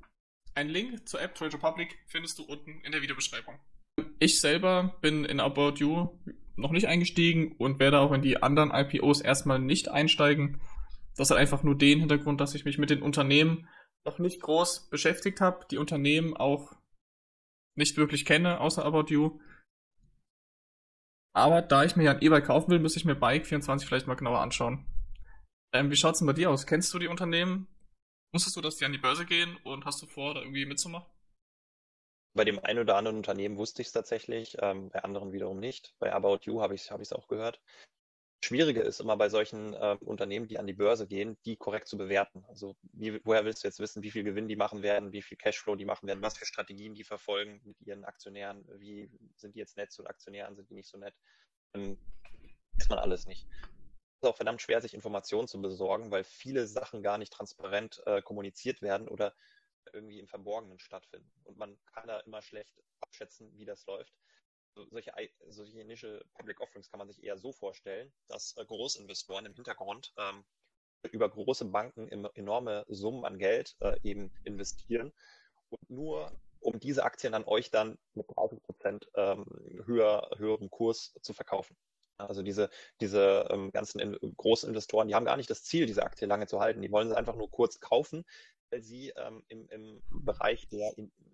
Ein 0.53 0.69
Link 0.69 1.07
zur 1.07 1.21
App 1.21 1.35
Trade 1.35 1.53
Republic 1.53 1.97
findest 2.07 2.39
du 2.39 2.43
unten 2.43 2.81
in 2.81 2.91
der 2.91 3.01
Videobeschreibung. 3.01 3.59
Ich 4.19 4.39
selber 4.39 4.95
bin 5.01 5.25
in 5.25 5.39
About 5.39 5.75
You 5.77 6.09
noch 6.55 6.71
nicht 6.71 6.87
eingestiegen 6.87 7.55
und 7.57 7.79
werde 7.79 7.99
auch 7.99 8.11
in 8.11 8.21
die 8.21 8.41
anderen 8.41 8.71
IPOs 8.71 9.21
erstmal 9.21 9.59
nicht 9.59 9.89
einsteigen, 9.89 10.61
das 11.17 11.29
hat 11.29 11.37
einfach 11.37 11.63
nur 11.63 11.77
den 11.77 11.99
Hintergrund, 11.99 12.41
dass 12.41 12.55
ich 12.55 12.65
mich 12.65 12.77
mit 12.77 12.89
den 12.89 13.01
Unternehmen 13.01 13.67
noch 14.05 14.19
nicht 14.19 14.41
groß 14.41 14.89
beschäftigt 14.89 15.41
habe, 15.41 15.65
die 15.69 15.77
Unternehmen 15.77 16.35
auch 16.35 16.73
nicht 17.75 17.97
wirklich 17.97 18.25
kenne, 18.25 18.59
außer 18.59 18.83
About 18.85 19.13
You. 19.13 19.39
Aber 21.33 21.61
da 21.61 21.83
ich 21.83 21.95
mir 21.95 22.03
ja 22.03 22.11
ein 22.11 22.21
E-Bike 22.21 22.45
kaufen 22.45 22.71
will, 22.71 22.79
müsste 22.79 22.99
ich 22.99 23.05
mir 23.05 23.15
Bike24 23.15 23.85
vielleicht 23.85 24.07
mal 24.07 24.15
genauer 24.15 24.39
anschauen. 24.39 24.85
Ähm, 25.73 25.89
wie 25.89 25.95
schaut's 25.95 26.19
denn 26.19 26.27
bei 26.27 26.33
dir 26.33 26.49
aus? 26.49 26.65
Kennst 26.65 26.93
du 26.93 26.99
die 26.99 27.07
Unternehmen? 27.07 27.67
Wusstest 28.33 28.55
du, 28.55 28.61
dass 28.61 28.77
die 28.77 28.85
an 28.85 28.91
die 28.91 28.97
Börse 28.97 29.25
gehen 29.25 29.57
und 29.63 29.85
hast 29.85 30.01
du 30.01 30.05
vor, 30.05 30.33
da 30.33 30.41
irgendwie 30.41 30.65
mitzumachen? 30.65 31.09
Bei 32.33 32.45
dem 32.45 32.59
einen 32.63 32.79
oder 32.79 32.95
anderen 32.95 33.17
Unternehmen 33.17 33.57
wusste 33.57 33.81
ich 33.81 33.89
es 33.89 33.93
tatsächlich, 33.93 34.57
ähm, 34.59 34.89
bei 34.89 35.03
anderen 35.03 35.33
wiederum 35.33 35.59
nicht. 35.59 35.93
Bei 35.99 36.13
About 36.13 36.39
You 36.43 36.61
habe 36.61 36.75
ich 36.75 36.81
es 36.81 36.91
hab 36.91 37.01
auch 37.11 37.27
gehört. 37.27 37.61
Schwierige 38.43 38.81
ist 38.81 38.99
immer 38.99 39.17
bei 39.17 39.29
solchen 39.29 39.73
äh, 39.73 39.97
Unternehmen, 40.01 40.47
die 40.47 40.57
an 40.57 40.65
die 40.65 40.73
Börse 40.73 41.07
gehen, 41.07 41.37
die 41.45 41.57
korrekt 41.57 41.87
zu 41.87 41.97
bewerten. 41.97 42.43
Also 42.47 42.75
wie, 42.93 43.23
woher 43.23 43.45
willst 43.45 43.63
du 43.63 43.67
jetzt 43.67 43.79
wissen, 43.79 44.01
wie 44.01 44.11
viel 44.11 44.23
Gewinn 44.23 44.47
die 44.47 44.55
machen 44.55 44.81
werden, 44.81 45.11
wie 45.11 45.21
viel 45.21 45.37
Cashflow 45.37 45.75
die 45.75 45.85
machen 45.85 46.07
werden, 46.07 46.23
was 46.23 46.37
für 46.37 46.45
Strategien 46.45 46.95
die 46.95 47.03
verfolgen 47.03 47.61
mit 47.63 47.79
ihren 47.81 48.03
Aktionären, 48.03 48.65
wie 48.79 49.11
sind 49.35 49.55
die 49.55 49.59
jetzt 49.59 49.77
nett 49.77 49.91
zu 49.91 50.07
Aktionären, 50.07 50.55
sind 50.55 50.69
die 50.69 50.73
nicht 50.73 50.89
so 50.89 50.97
nett? 50.97 51.13
Ähm, 51.75 51.97
weiß 52.79 52.89
man 52.89 52.99
alles 52.99 53.27
nicht. 53.27 53.45
Ist 54.21 54.27
auch 54.29 54.35
verdammt 54.35 54.61
schwer, 54.61 54.81
sich 54.81 54.93
Informationen 54.93 55.47
zu 55.47 55.61
besorgen, 55.61 56.11
weil 56.11 56.23
viele 56.23 56.67
Sachen 56.67 57.01
gar 57.01 57.17
nicht 57.17 57.33
transparent 57.33 58.01
äh, 58.05 58.21
kommuniziert 58.21 58.81
werden 58.81 59.07
oder 59.07 59.33
irgendwie 59.93 60.19
im 60.19 60.27
Verborgenen 60.27 60.79
stattfinden. 60.79 61.31
Und 61.43 61.57
man 61.57 61.77
kann 61.85 62.07
da 62.07 62.19
immer 62.19 62.41
schlecht 62.41 62.81
abschätzen, 62.99 63.51
wie 63.57 63.65
das 63.65 63.85
läuft 63.87 64.13
solche, 64.75 65.11
solche 65.47 65.79
Initial 65.79 66.23
Public 66.33 66.61
Offerings 66.61 66.89
kann 66.89 66.99
man 66.99 67.07
sich 67.07 67.23
eher 67.23 67.37
so 67.37 67.51
vorstellen, 67.51 68.11
dass 68.27 68.55
äh, 68.57 68.65
Großinvestoren 68.65 69.45
im 69.45 69.53
Hintergrund 69.53 70.13
ähm, 70.17 70.43
über 71.11 71.29
große 71.29 71.65
Banken 71.65 72.09
enorme 72.35 72.85
Summen 72.87 73.25
an 73.25 73.39
Geld 73.39 73.75
äh, 73.79 73.97
eben 74.03 74.31
investieren 74.43 75.11
und 75.69 75.89
nur 75.89 76.31
um 76.59 76.79
diese 76.79 77.03
Aktien 77.03 77.33
an 77.33 77.43
euch 77.45 77.71
dann 77.71 77.97
mit 78.13 78.27
30 78.35 78.61
Prozent 78.61 79.09
ähm, 79.15 79.45
höher, 79.85 80.29
höherem 80.37 80.69
Kurs 80.69 81.13
zu 81.21 81.33
verkaufen. 81.33 81.75
Also 82.27 82.43
diese, 82.43 82.69
diese 82.99 83.47
ähm, 83.49 83.71
ganzen 83.71 83.99
in, 83.99 84.17
großen 84.37 84.69
Investoren, 84.69 85.07
die 85.07 85.15
haben 85.15 85.25
gar 85.25 85.37
nicht 85.37 85.49
das 85.49 85.63
Ziel, 85.63 85.85
diese 85.85 86.03
Aktie 86.03 86.27
lange 86.27 86.47
zu 86.47 86.59
halten. 86.59 86.81
Die 86.81 86.91
wollen 86.91 87.09
sie 87.09 87.17
einfach 87.17 87.35
nur 87.35 87.49
kurz 87.49 87.79
kaufen, 87.79 88.23
weil 88.69 88.81
sie 88.81 89.09
ähm, 89.17 89.43
im, 89.47 89.67
im 89.69 90.01
Bereich 90.09 90.67
der, 90.69 90.93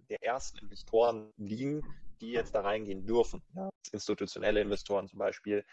der 0.10 0.24
ersten 0.24 0.60
Investoren 0.60 1.32
liegen, 1.38 1.84
die 2.22 2.32
jetzt 2.32 2.56
da 2.56 2.62
reingehen 2.62 3.06
dürfen. 3.06 3.42
Ja, 3.56 3.70
institutionelle 3.92 4.62
Investoren 4.62 5.08
zum 5.08 5.20
Beispiel 5.20 5.66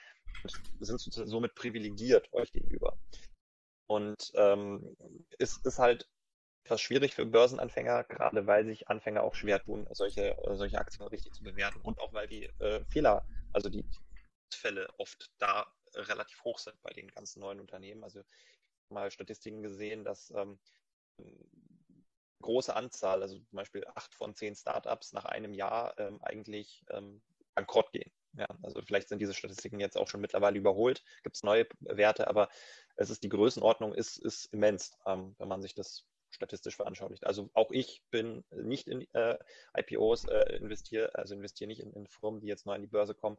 sind 0.80 1.00
somit 1.00 1.54
privilegiert 1.54 2.32
euch 2.32 2.52
gegenüber. 2.52 2.98
Und 3.86 4.32
ähm, 4.34 4.96
ist, 5.38 5.64
ist 5.66 5.78
halt 5.78 6.08
etwas 6.64 6.80
schwierig 6.80 7.14
für 7.14 7.26
Börsenanfänger, 7.26 8.04
gerade 8.04 8.46
weil 8.46 8.64
sich 8.64 8.88
Anfänger 8.88 9.22
auch 9.22 9.34
schwer 9.34 9.60
tun, 9.62 9.86
solche, 9.90 10.36
solche 10.54 10.78
Aktien 10.78 11.06
richtig 11.08 11.32
zu 11.32 11.44
bewerten 11.44 11.80
und 11.82 12.00
auch 12.00 12.12
weil 12.12 12.26
die 12.26 12.44
äh, 12.58 12.82
Fehler, 12.86 13.26
also 13.52 13.68
die 13.68 13.84
Fälle 14.54 14.88
oft 14.98 15.30
da 15.38 15.66
relativ 15.94 16.42
hoch 16.44 16.58
sind 16.58 16.80
bei 16.82 16.92
den 16.92 17.08
ganzen 17.08 17.40
neuen 17.40 17.60
Unternehmen. 17.60 18.04
Also 18.04 18.22
mal 18.88 19.10
Statistiken 19.10 19.62
gesehen, 19.62 20.04
dass 20.04 20.30
ähm, 20.30 20.58
große 22.40 22.74
Anzahl, 22.74 23.22
also 23.22 23.38
zum 23.38 23.56
Beispiel 23.56 23.84
acht 23.94 24.14
von 24.14 24.34
zehn 24.34 24.54
Startups 24.54 25.12
nach 25.12 25.24
einem 25.24 25.54
Jahr 25.54 25.98
ähm, 25.98 26.22
eigentlich 26.22 26.84
ähm, 26.90 27.22
bankrott 27.54 27.90
gehen. 27.92 28.12
Ja, 28.36 28.48
also 28.62 28.82
vielleicht 28.82 29.08
sind 29.08 29.20
diese 29.20 29.32
Statistiken 29.32 29.78
jetzt 29.78 29.96
auch 29.96 30.08
schon 30.08 30.20
mittlerweile 30.20 30.58
überholt, 30.58 31.04
gibt 31.22 31.36
es 31.36 31.44
neue 31.44 31.66
Werte, 31.80 32.26
aber 32.26 32.48
es 32.96 33.08
ist 33.08 33.22
die 33.22 33.28
Größenordnung 33.28 33.94
ist, 33.94 34.18
ist 34.18 34.46
immens, 34.46 34.92
ähm, 35.06 35.36
wenn 35.38 35.48
man 35.48 35.62
sich 35.62 35.74
das 35.74 36.04
statistisch 36.34 36.76
veranschaulicht. 36.76 37.26
Also 37.26 37.50
auch 37.54 37.70
ich 37.70 38.02
bin 38.10 38.44
nicht 38.50 38.88
in 38.88 39.06
äh, 39.14 39.38
IPOs 39.76 40.24
äh, 40.24 40.56
investiere, 40.56 41.14
also 41.14 41.34
investiere 41.34 41.68
nicht 41.68 41.80
in, 41.80 41.92
in, 41.92 42.06
Firmen, 42.06 42.40
die 42.40 42.46
jetzt 42.46 42.66
neu 42.66 42.74
an 42.74 42.82
die 42.82 42.88
Börse 42.88 43.14
kommen. 43.14 43.38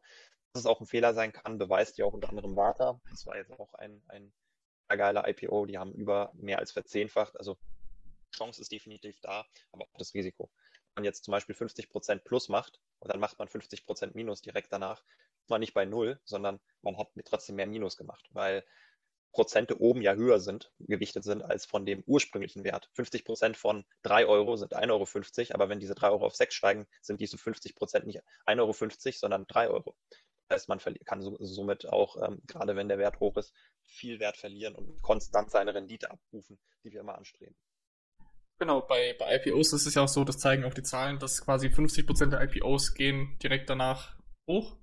Dass 0.53 0.61
es 0.61 0.65
auch 0.65 0.79
ein 0.79 0.87
Fehler 0.87 1.13
sein 1.13 1.33
kann, 1.33 1.57
beweist 1.57 1.97
ja 1.97 2.05
auch 2.05 2.13
unter 2.13 2.29
anderem 2.29 2.55
Warta. 2.55 2.99
Das 3.11 3.25
war 3.25 3.35
jetzt 3.35 3.51
auch 3.51 3.73
ein, 3.75 4.01
ein 4.07 4.33
geiler 4.87 5.27
IPO. 5.27 5.65
Die 5.65 5.77
haben 5.77 5.93
über 5.93 6.31
mehr 6.35 6.59
als 6.59 6.71
verzehnfacht. 6.71 7.37
Also 7.37 7.57
Chance 8.35 8.61
ist 8.61 8.71
definitiv 8.71 9.19
da, 9.21 9.45
aber 9.71 9.83
auch 9.83 9.97
das 9.97 10.13
Risiko. 10.13 10.49
Wenn 10.93 11.01
man 11.01 11.05
jetzt 11.05 11.25
zum 11.25 11.31
Beispiel 11.31 11.55
50 11.55 11.89
Prozent 11.89 12.23
plus 12.23 12.49
macht 12.49 12.79
und 12.99 13.11
dann 13.11 13.19
macht 13.19 13.37
man 13.37 13.47
50 13.47 13.85
Prozent 13.85 14.15
minus 14.15 14.41
direkt 14.41 14.71
danach, 14.71 15.03
ist 15.45 15.49
man 15.49 15.59
nicht 15.59 15.73
bei 15.73 15.85
null, 15.85 16.19
sondern 16.23 16.59
man 16.81 16.97
hat 16.97 17.09
trotzdem 17.25 17.55
mehr 17.55 17.67
Minus 17.67 17.97
gemacht, 17.97 18.27
weil 18.31 18.65
Prozente 19.35 19.81
oben 19.81 20.01
ja 20.01 20.13
höher 20.13 20.39
sind, 20.39 20.71
gewichtet 20.79 21.25
sind 21.25 21.43
als 21.43 21.65
von 21.65 21.85
dem 21.85 22.03
ursprünglichen 22.07 22.63
Wert. 22.63 22.89
50 22.93 23.25
Prozent 23.25 23.57
von 23.57 23.83
3 24.03 24.25
Euro 24.27 24.55
sind 24.55 24.73
1,50 24.73 24.89
Euro, 24.91 25.53
aber 25.53 25.69
wenn 25.69 25.81
diese 25.81 25.93
3 25.93 26.09
Euro 26.09 26.25
auf 26.25 26.35
6 26.35 26.55
steigen, 26.55 26.87
sind 27.01 27.19
diese 27.19 27.37
50 27.37 27.75
Prozent 27.75 28.07
nicht 28.07 28.21
1,50 28.45 28.59
Euro, 28.59 29.17
sondern 29.19 29.45
3 29.47 29.67
Euro. 29.67 29.95
Das 30.47 30.61
heißt, 30.61 30.69
man 30.69 30.79
kann 31.05 31.21
somit 31.21 31.85
auch, 31.87 32.21
ähm, 32.25 32.41
gerade 32.47 32.77
wenn 32.77 32.87
der 32.87 32.97
Wert 32.97 33.19
hoch 33.19 33.35
ist, 33.35 33.53
viel 33.83 34.19
Wert 34.19 34.37
verlieren 34.37 34.73
und 34.73 35.01
konstant 35.01 35.51
seine 35.51 35.73
Rendite 35.73 36.09
abrufen, 36.11 36.57
die 36.83 36.91
wir 36.91 37.01
immer 37.01 37.17
anstreben. 37.17 37.55
Genau, 38.57 38.81
bei, 38.81 39.15
bei 39.19 39.35
IPOs 39.35 39.73
ist 39.73 39.85
es 39.85 39.95
ja 39.95 40.03
auch 40.03 40.07
so, 40.07 40.23
das 40.23 40.37
zeigen 40.37 40.63
auch 40.63 40.73
die 40.73 40.83
Zahlen, 40.83 41.19
dass 41.19 41.41
quasi 41.41 41.67
50% 41.67 42.27
der 42.27 42.41
IPOs 42.41 42.93
gehen 42.93 43.37
direkt 43.43 43.69
danach 43.69 44.15
hoch 44.49 44.77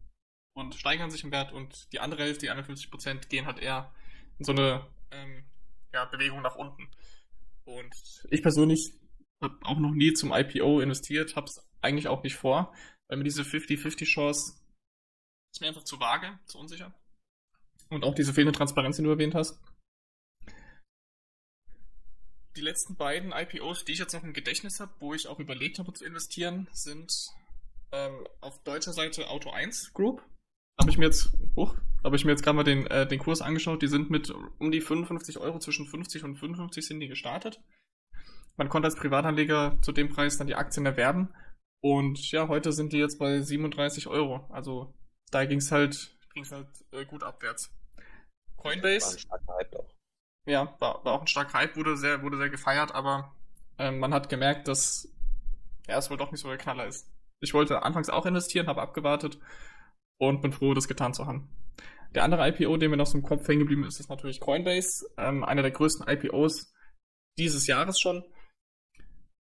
und 0.55 0.75
steigern 0.75 1.11
sich 1.11 1.25
im 1.25 1.33
Wert 1.33 1.53
und 1.53 1.91
die 1.93 2.01
andere 2.01 2.25
Hälfte, 2.25 2.47
die 2.47 2.53
51%, 2.53 3.29
gehen 3.29 3.47
halt 3.47 3.59
eher 3.59 3.95
so 4.39 4.53
eine 4.53 4.87
ähm, 5.11 5.45
ja, 5.93 6.05
Bewegung 6.07 6.43
nach 6.43 6.57
unten. 6.57 6.89
Und 7.65 7.95
ich 8.31 8.43
persönlich 8.43 8.93
habe 9.41 9.59
auch 9.63 9.79
noch 9.79 9.93
nie 9.93 10.13
zum 10.13 10.33
IPO 10.33 10.81
investiert, 10.81 11.37
habe 11.37 11.47
es 11.47 11.67
eigentlich 11.81 12.09
auch 12.09 12.23
nicht 12.23 12.37
vor, 12.37 12.75
weil 13.09 13.19
mir 13.19 13.25
diese 13.25 13.43
50-50 13.43 14.05
Chance 14.05 14.55
ist 15.53 15.61
mir 15.61 15.69
einfach 15.69 15.85
zu 15.85 16.01
vage, 16.01 16.39
zu 16.47 16.59
unsicher. 16.59 16.95
Und 17.91 18.05
auch 18.05 18.15
diese 18.15 18.33
fehlende 18.33 18.57
Transparenz, 18.57 18.97
die 18.97 19.03
du 19.03 19.11
erwähnt 19.11 19.35
hast. 19.35 19.61
Die 22.57 22.63
letzten 22.63 22.97
beiden 22.97 23.33
IPOs, 23.33 23.85
die 23.85 23.93
ich 23.93 23.99
jetzt 23.99 24.13
noch 24.13 24.23
im 24.23 24.33
Gedächtnis 24.33 24.81
habe, 24.81 24.93
wo 24.99 25.15
ich 25.15 25.27
auch 25.27 25.39
überlegt 25.39 25.79
habe 25.79 25.93
zu 25.93 26.05
investieren, 26.05 26.69
sind 26.73 27.13
ähm, 27.93 28.27
auf 28.41 28.63
deutscher 28.63 28.93
Seite 28.93 29.29
Auto 29.29 29.51
1 29.51 29.93
Group. 29.93 30.23
Habe 30.81 30.91
ich 30.91 30.99
mir 30.99 31.05
jetzt, 31.07 31.33
hoch, 31.57 31.77
habe 32.05 32.17
ich 32.17 32.25
mir 32.25 32.33
jetzt 32.33 32.43
gerade 32.43 32.57
mal 32.57 32.65
den, 32.65 32.87
äh, 32.87 33.07
den 33.07 33.19
Kurs 33.19 33.43
angeschaut, 33.43 33.83
die 33.83 33.89
sind 33.89 34.11
mit 34.11 34.31
um 34.59 34.71
die 34.73 34.81
55 34.81 35.39
Euro, 35.39 35.59
zwischen 35.59 35.87
50 35.87 36.25
und 36.25 36.37
55 36.37 36.87
sind 36.87 37.01
die 37.01 37.09
gestartet. 37.09 37.61
Man 38.57 38.69
konnte 38.69 38.87
als 38.87 38.97
Privatanleger 38.97 39.79
zu 39.83 39.93
dem 39.93 40.09
Preis 40.09 40.37
dann 40.37 40.47
die 40.47 40.55
Aktien 40.55 40.87
erwerben. 40.87 41.35
Und 41.81 42.31
ja, 42.31 42.49
heute 42.49 42.73
sind 42.73 42.93
die 42.93 42.99
jetzt 42.99 43.19
bei 43.19 43.41
37 43.41 44.07
Euro. 44.07 44.47
Also 44.51 44.95
da 45.31 45.45
ging 45.45 45.59
es 45.59 45.73
halt, 45.73 46.17
ging's 46.35 46.53
halt 46.53 46.69
äh, 46.93 47.05
gut 47.05 47.23
abwärts. 47.23 47.73
Coinbase. 48.57 49.19
War 49.29 49.39
ein 49.39 49.47
Hype 49.59 49.75
auch. 49.75 49.89
Ja, 50.47 50.77
war, 50.81 51.05
war 51.05 51.15
auch 51.15 51.21
ein 51.23 51.27
starker 51.27 51.55
Hype, 51.55 51.77
wurde 51.77 51.97
sehr, 51.97 52.23
wurde 52.23 52.37
sehr 52.37 52.51
gefeiert, 52.51 52.93
aber 52.95 53.35
ähm, 53.79 53.99
man 53.99 54.13
hat 54.13 54.29
gemerkt, 54.29 54.69
dass 54.69 55.09
ja, 55.89 55.99
es 55.99 56.11
wohl 56.11 56.17
doch 56.17 56.31
nicht 56.31 56.41
so 56.41 56.49
der 56.49 56.59
Knaller 56.59 56.87
ist. 56.87 57.11
Ich 57.41 57.55
wollte 57.55 57.83
anfangs 57.83 58.09
auch 58.09 58.27
investieren, 58.27 58.69
habe 58.69 58.83
abgewartet 58.83 59.39
und 60.29 60.41
bin 60.41 60.53
froh, 60.53 60.73
das 60.75 60.87
getan 60.87 61.15
zu 61.15 61.27
haben. 61.27 61.49
Der 62.15 62.25
andere 62.25 62.49
IPO, 62.49 62.77
der 62.77 62.89
mir 62.89 62.97
noch 62.97 63.07
so 63.07 63.19
im 63.19 63.25
Kopf 63.25 63.49
hängen 63.49 63.61
geblieben 63.61 63.85
ist, 63.85 63.99
ist 63.99 64.09
natürlich 64.09 64.39
Coinbase. 64.39 65.07
Ähm, 65.17 65.45
einer 65.45 65.63
der 65.63 65.71
größten 65.71 66.07
IPOs 66.07 66.73
dieses 67.39 67.67
Jahres 67.67 67.99
schon. 67.99 68.23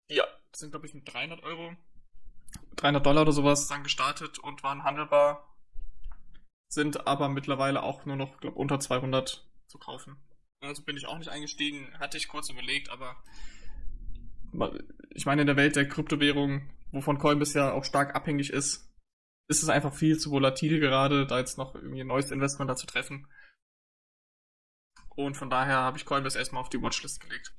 Ja, 0.10 0.24
sind, 0.56 0.72
glaube 0.72 0.88
ich, 0.88 0.94
mit 0.94 1.12
300 1.12 1.44
Euro, 1.44 1.76
300 2.78 3.06
Dollar 3.06 3.22
oder 3.24 3.32
sowas 3.32 3.68
dann 3.68 3.84
gestartet 3.84 4.40
und 4.40 4.64
waren 4.64 4.84
handelbar. 4.84 5.56
Sind 6.70 7.06
aber 7.06 7.30
mittlerweile 7.30 7.84
auch 7.84 8.06
nur 8.06 8.16
noch, 8.16 8.40
glaube 8.40 8.58
unter 8.58 8.80
200 8.80 9.46
zu 9.68 9.78
kaufen. 9.78 10.18
Also 10.62 10.84
bin 10.84 10.98
ich 10.98 11.06
auch 11.06 11.18
nicht 11.18 11.30
eingestiegen, 11.30 11.94
hatte 12.00 12.18
ich 12.18 12.28
kurz 12.28 12.50
überlegt, 12.50 12.90
aber 12.90 13.22
ich 15.10 15.26
meine, 15.26 15.42
in 15.42 15.48
der 15.48 15.58
Welt 15.58 15.76
der 15.76 15.88
Kryptowährung, 15.88 16.70
wovon 16.92 17.18
Coinbase 17.20 17.60
ja 17.60 17.72
auch 17.72 17.84
stark 17.84 18.16
abhängig 18.16 18.52
ist, 18.52 18.91
ist 19.52 19.64
es 19.64 19.70
einfach 19.70 19.94
viel 19.94 20.18
zu 20.18 20.32
volatil 20.32 20.80
gerade, 20.80 21.28
da 21.28 21.38
jetzt 21.38 21.58
noch 21.58 21.76
irgendwie 21.76 22.02
ein 22.02 22.08
neues 22.08 22.32
Investment 22.32 22.72
dazu 22.72 22.88
treffen. 22.88 23.28
Und 25.10 25.36
von 25.36 25.50
daher 25.50 25.76
habe 25.76 25.98
ich 25.98 26.06
Coinbase 26.06 26.40
erstmal 26.40 26.62
auf 26.62 26.70
die 26.70 26.82
Watchlist 26.82 27.20
gelegt. 27.20 27.54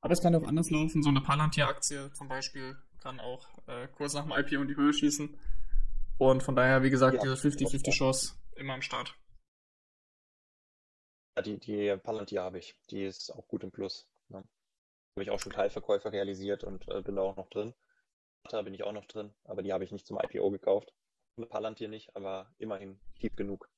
Aber 0.00 0.14
es 0.14 0.22
kann 0.22 0.34
auch 0.34 0.42
anders 0.42 0.70
laufen. 0.70 1.02
So 1.02 1.10
eine 1.10 1.20
Palantir-Aktie 1.20 2.12
zum 2.14 2.28
Beispiel 2.28 2.76
kann 3.00 3.20
auch 3.20 3.46
äh, 3.68 3.86
kurz 3.88 4.14
nach 4.14 4.22
dem 4.22 4.32
IPO 4.32 4.62
in 4.62 4.68
die 4.68 4.76
Höhe 4.76 4.94
schießen. 4.94 5.38
Und 6.18 6.42
von 6.42 6.56
daher, 6.56 6.82
wie 6.82 6.90
gesagt, 6.90 7.16
ja, 7.16 7.22
diese 7.22 7.34
50-50-Chance 7.34 8.34
immer 8.56 8.72
am 8.72 8.82
Start. 8.82 9.14
Ja, 11.36 11.42
die, 11.42 11.58
die 11.58 11.94
Palantir 12.02 12.42
habe 12.42 12.58
ich. 12.58 12.74
Die 12.90 13.04
ist 13.04 13.30
auch 13.30 13.46
gut 13.48 13.64
im 13.64 13.70
Plus. 13.70 14.08
Ne? 14.28 14.38
Habe 14.38 15.22
ich 15.22 15.30
auch 15.30 15.40
schon 15.40 15.52
Teilverkäufe 15.52 16.10
realisiert 16.10 16.64
und 16.64 16.88
äh, 16.88 17.02
bin 17.02 17.16
da 17.16 17.22
auch 17.22 17.36
noch 17.36 17.50
drin. 17.50 17.74
Da 18.50 18.62
bin 18.62 18.74
ich 18.74 18.82
auch 18.82 18.92
noch 18.92 19.06
drin, 19.06 19.32
aber 19.44 19.62
die 19.62 19.72
habe 19.72 19.84
ich 19.84 19.92
nicht 19.92 20.06
zum 20.06 20.18
IPO 20.18 20.50
gekauft. 20.50 20.92
Palantir 21.48 21.88
nicht, 21.88 22.14
aber 22.14 22.52
immerhin 22.58 23.00
tief 23.18 23.34
genug. 23.36 23.70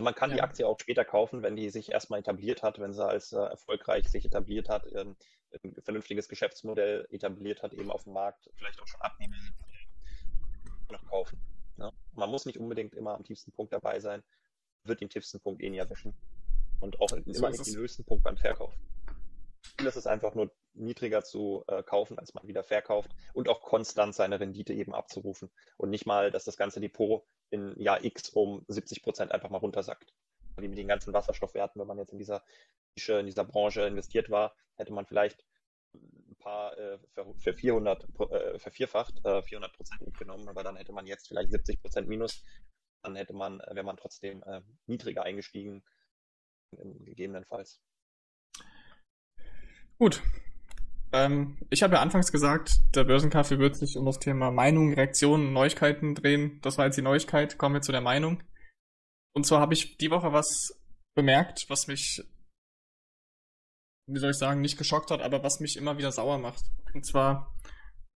Man 0.00 0.14
kann 0.14 0.30
ja. 0.30 0.36
die 0.36 0.42
Aktie 0.42 0.66
auch 0.66 0.78
später 0.78 1.04
kaufen, 1.04 1.42
wenn 1.42 1.56
die 1.56 1.70
sich 1.70 1.90
erstmal 1.90 2.20
etabliert 2.20 2.62
hat, 2.62 2.78
wenn 2.78 2.92
sie 2.92 3.04
als 3.04 3.32
äh, 3.32 3.38
erfolgreich 3.38 4.08
sich 4.08 4.24
etabliert 4.24 4.68
hat, 4.68 4.86
ähm, 4.94 5.16
ein 5.64 5.74
vernünftiges 5.82 6.28
Geschäftsmodell 6.28 7.08
etabliert 7.10 7.62
hat, 7.62 7.72
eben 7.72 7.90
auf 7.90 8.04
dem 8.04 8.12
Markt, 8.12 8.48
vielleicht 8.54 8.80
auch 8.80 8.86
schon 8.86 9.00
abnehmen, 9.00 9.34
noch 10.90 11.04
kaufen. 11.06 11.40
Ne? 11.76 11.92
Man 12.12 12.30
muss 12.30 12.46
nicht 12.46 12.58
unbedingt 12.58 12.94
immer 12.94 13.14
am 13.14 13.24
tiefsten 13.24 13.50
Punkt 13.50 13.72
dabei 13.72 13.98
sein, 13.98 14.22
wird 14.84 15.00
den 15.00 15.08
tiefsten 15.08 15.40
Punkt 15.40 15.62
eh 15.62 15.70
nie 15.70 15.78
erwischen. 15.78 16.14
Und 16.80 17.00
auch 17.00 17.08
so 17.08 17.16
immer 17.16 17.50
nicht 17.50 17.66
den 17.66 17.76
höchsten 17.76 18.04
Punkt 18.04 18.22
beim 18.22 18.36
Verkauf. 18.36 18.72
Ziel 19.76 19.86
ist 19.86 20.06
einfach 20.06 20.34
nur 20.34 20.50
niedriger 20.74 21.22
zu 21.24 21.64
äh, 21.68 21.82
kaufen, 21.82 22.18
als 22.18 22.34
man 22.34 22.46
wieder 22.46 22.62
verkauft 22.62 23.10
und 23.32 23.48
auch 23.48 23.62
konstant 23.62 24.14
seine 24.14 24.40
Rendite 24.40 24.72
eben 24.72 24.94
abzurufen 24.94 25.50
und 25.76 25.90
nicht 25.90 26.06
mal, 26.06 26.30
dass 26.30 26.44
das 26.44 26.56
ganze 26.56 26.80
Depot 26.80 27.24
in 27.50 27.78
Jahr 27.80 28.04
X 28.04 28.30
um 28.30 28.64
70 28.68 29.02
Prozent 29.02 29.32
einfach 29.32 29.50
mal 29.50 29.58
runtersackt. 29.58 30.12
Wie 30.56 30.68
mit 30.68 30.78
den 30.78 30.88
ganzen 30.88 31.12
Wasserstoffwerten, 31.12 31.80
wenn 31.80 31.86
man 31.86 31.98
jetzt 31.98 32.12
in 32.12 32.18
dieser 32.18 32.42
in 33.06 33.26
dieser 33.26 33.44
Branche 33.44 33.82
investiert 33.82 34.28
war, 34.28 34.56
hätte 34.74 34.92
man 34.92 35.06
vielleicht 35.06 35.44
ein 35.94 36.36
paar 36.38 36.76
äh, 36.76 36.98
für, 37.14 37.34
für 37.36 37.54
400 37.54 38.06
äh, 38.30 38.58
vervierfacht, 38.58 39.24
äh, 39.24 39.42
400 39.42 39.72
Prozent 39.72 40.00
mitgenommen, 40.02 40.48
aber 40.48 40.62
dann 40.62 40.76
hätte 40.76 40.92
man 40.92 41.06
jetzt 41.06 41.28
vielleicht 41.28 41.50
70 41.52 41.80
Prozent 41.80 42.08
minus. 42.08 42.42
Dann 43.02 43.16
hätte 43.16 43.34
man, 43.34 43.60
äh, 43.60 43.74
wäre 43.74 43.86
man 43.86 43.96
trotzdem 43.96 44.42
äh, 44.42 44.62
niedriger 44.86 45.22
eingestiegen, 45.22 45.84
gegebenenfalls. 46.72 47.80
Gut. 49.98 50.22
Ähm, 51.12 51.56
ich 51.70 51.82
habe 51.82 51.94
ja 51.94 52.02
anfangs 52.02 52.32
gesagt, 52.32 52.80
der 52.94 53.04
Börsenkaffee 53.04 53.58
wird 53.58 53.76
sich 53.76 53.96
um 53.96 54.04
das 54.04 54.18
Thema 54.18 54.50
Meinung, 54.50 54.92
Reaktionen, 54.92 55.52
Neuigkeiten 55.52 56.14
drehen. 56.14 56.60
Das 56.62 56.76
war 56.76 56.84
jetzt 56.84 56.96
die 56.96 57.02
Neuigkeit. 57.02 57.58
Kommen 57.58 57.76
wir 57.76 57.82
zu 57.82 57.92
der 57.92 58.00
Meinung. 58.00 58.42
Und 59.34 59.44
zwar 59.44 59.60
habe 59.60 59.74
ich 59.74 59.96
die 59.96 60.10
Woche 60.10 60.32
was 60.32 60.78
bemerkt, 61.14 61.66
was 61.68 61.86
mich, 61.86 62.22
wie 64.06 64.18
soll 64.18 64.30
ich 64.30 64.36
sagen, 64.36 64.60
nicht 64.60 64.78
geschockt 64.78 65.10
hat, 65.10 65.22
aber 65.22 65.42
was 65.42 65.60
mich 65.60 65.76
immer 65.76 65.96
wieder 65.96 66.12
sauer 66.12 66.38
macht. 66.38 66.64
Und 66.92 67.06
zwar 67.06 67.54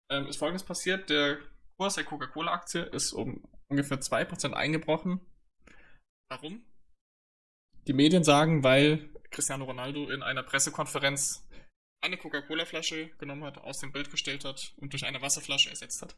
ähm, 0.10 0.28
ist 0.28 0.38
Folgendes 0.38 0.64
passiert. 0.64 1.10
Der 1.10 1.38
Kurs 1.78 1.96
der 1.96 2.04
Coca-Cola-Aktie 2.04 2.84
ist 2.84 3.14
um 3.14 3.48
ungefähr 3.70 4.00
2% 4.00 4.54
eingebrochen. 4.54 5.22
Warum? 6.30 6.66
Die 7.88 7.94
Medien 7.94 8.24
sagen, 8.24 8.64
weil 8.64 9.10
Cristiano 9.32 9.66
Ronaldo 9.66 10.10
in 10.10 10.22
einer 10.22 10.44
Pressekonferenz 10.44 11.48
eine 12.02 12.18
Coca-Cola-Flasche 12.18 13.10
genommen 13.18 13.44
hat, 13.44 13.58
aus 13.60 13.80
dem 13.80 13.92
Bild 13.92 14.10
gestellt 14.10 14.44
hat 14.44 14.74
und 14.78 14.92
durch 14.94 15.06
eine 15.06 15.22
Wasserflasche 15.22 15.70
ersetzt 15.70 16.02
hat. 16.02 16.16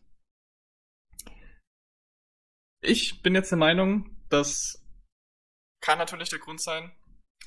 Ich 2.82 3.22
bin 3.22 3.36
jetzt 3.36 3.52
der 3.52 3.58
Meinung, 3.58 4.18
das 4.30 4.86
kann 5.82 5.98
natürlich 5.98 6.30
der 6.30 6.40
Grund 6.40 6.62
sein, 6.62 6.92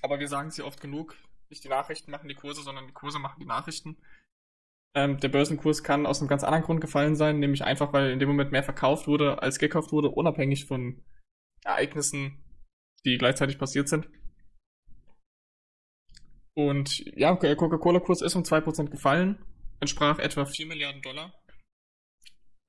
aber 0.02 0.18
wir 0.18 0.28
sagen 0.28 0.50
sie 0.50 0.62
oft 0.62 0.80
genug. 0.80 1.16
Nicht 1.48 1.64
die 1.64 1.68
Nachrichten 1.68 2.10
machen 2.10 2.28
die 2.28 2.34
Kurse, 2.34 2.62
sondern 2.62 2.86
die 2.86 2.92
Kurse 2.92 3.18
machen 3.18 3.40
die 3.40 3.46
Nachrichten. 3.46 3.96
Ähm, 4.94 5.20
der 5.20 5.28
Börsenkurs 5.28 5.82
kann 5.82 6.06
aus 6.06 6.20
einem 6.20 6.28
ganz 6.28 6.42
anderen 6.42 6.64
Grund 6.64 6.80
gefallen 6.80 7.16
sein, 7.16 7.38
nämlich 7.38 7.64
einfach, 7.64 7.92
weil 7.92 8.10
in 8.10 8.18
dem 8.18 8.28
Moment 8.28 8.50
mehr 8.50 8.62
verkauft 8.62 9.06
wurde, 9.06 9.42
als 9.42 9.58
gekauft 9.58 9.92
wurde, 9.92 10.08
unabhängig 10.08 10.64
von 10.64 11.04
Ereignissen, 11.64 12.42
die 13.04 13.18
gleichzeitig 13.18 13.58
passiert 13.58 13.88
sind. 13.88 14.08
Und 16.56 17.04
ja, 17.16 17.36
Coca-Cola-Kurs 17.36 18.22
ist 18.22 18.34
um 18.34 18.42
2% 18.42 18.88
gefallen, 18.88 19.44
entsprach 19.80 20.18
etwa 20.18 20.46
4 20.46 20.66
Milliarden 20.66 21.02
Dollar. 21.02 21.34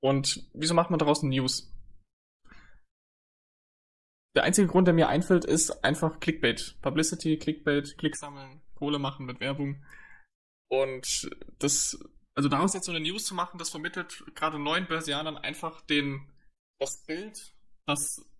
Und 0.00 0.46
wieso 0.52 0.74
macht 0.74 0.90
man 0.90 0.98
daraus 0.98 1.22
News? 1.22 1.74
Der 4.36 4.44
einzige 4.44 4.68
Grund, 4.68 4.86
der 4.86 4.94
mir 4.94 5.08
einfällt, 5.08 5.44
ist 5.44 5.84
einfach 5.84 6.20
Clickbait. 6.20 6.76
Publicity, 6.82 7.38
Clickbait, 7.38 7.96
Klick 7.98 8.14
sammeln, 8.14 8.60
Kohle 8.74 8.98
machen 8.98 9.26
mit 9.26 9.40
Werbung. 9.40 9.82
Und 10.70 11.30
das, 11.58 11.98
also 12.36 12.48
daraus 12.48 12.74
jetzt 12.74 12.84
so 12.84 12.92
eine 12.92 13.00
News 13.00 13.24
zu 13.24 13.34
machen, 13.34 13.58
das 13.58 13.70
vermittelt 13.70 14.22
gerade 14.34 14.58
neuen 14.58 14.86
Börsianern 14.86 15.38
einfach 15.38 15.80
den, 15.86 16.30
das 16.78 17.04
Bild, 17.04 17.54
dass 17.86 18.30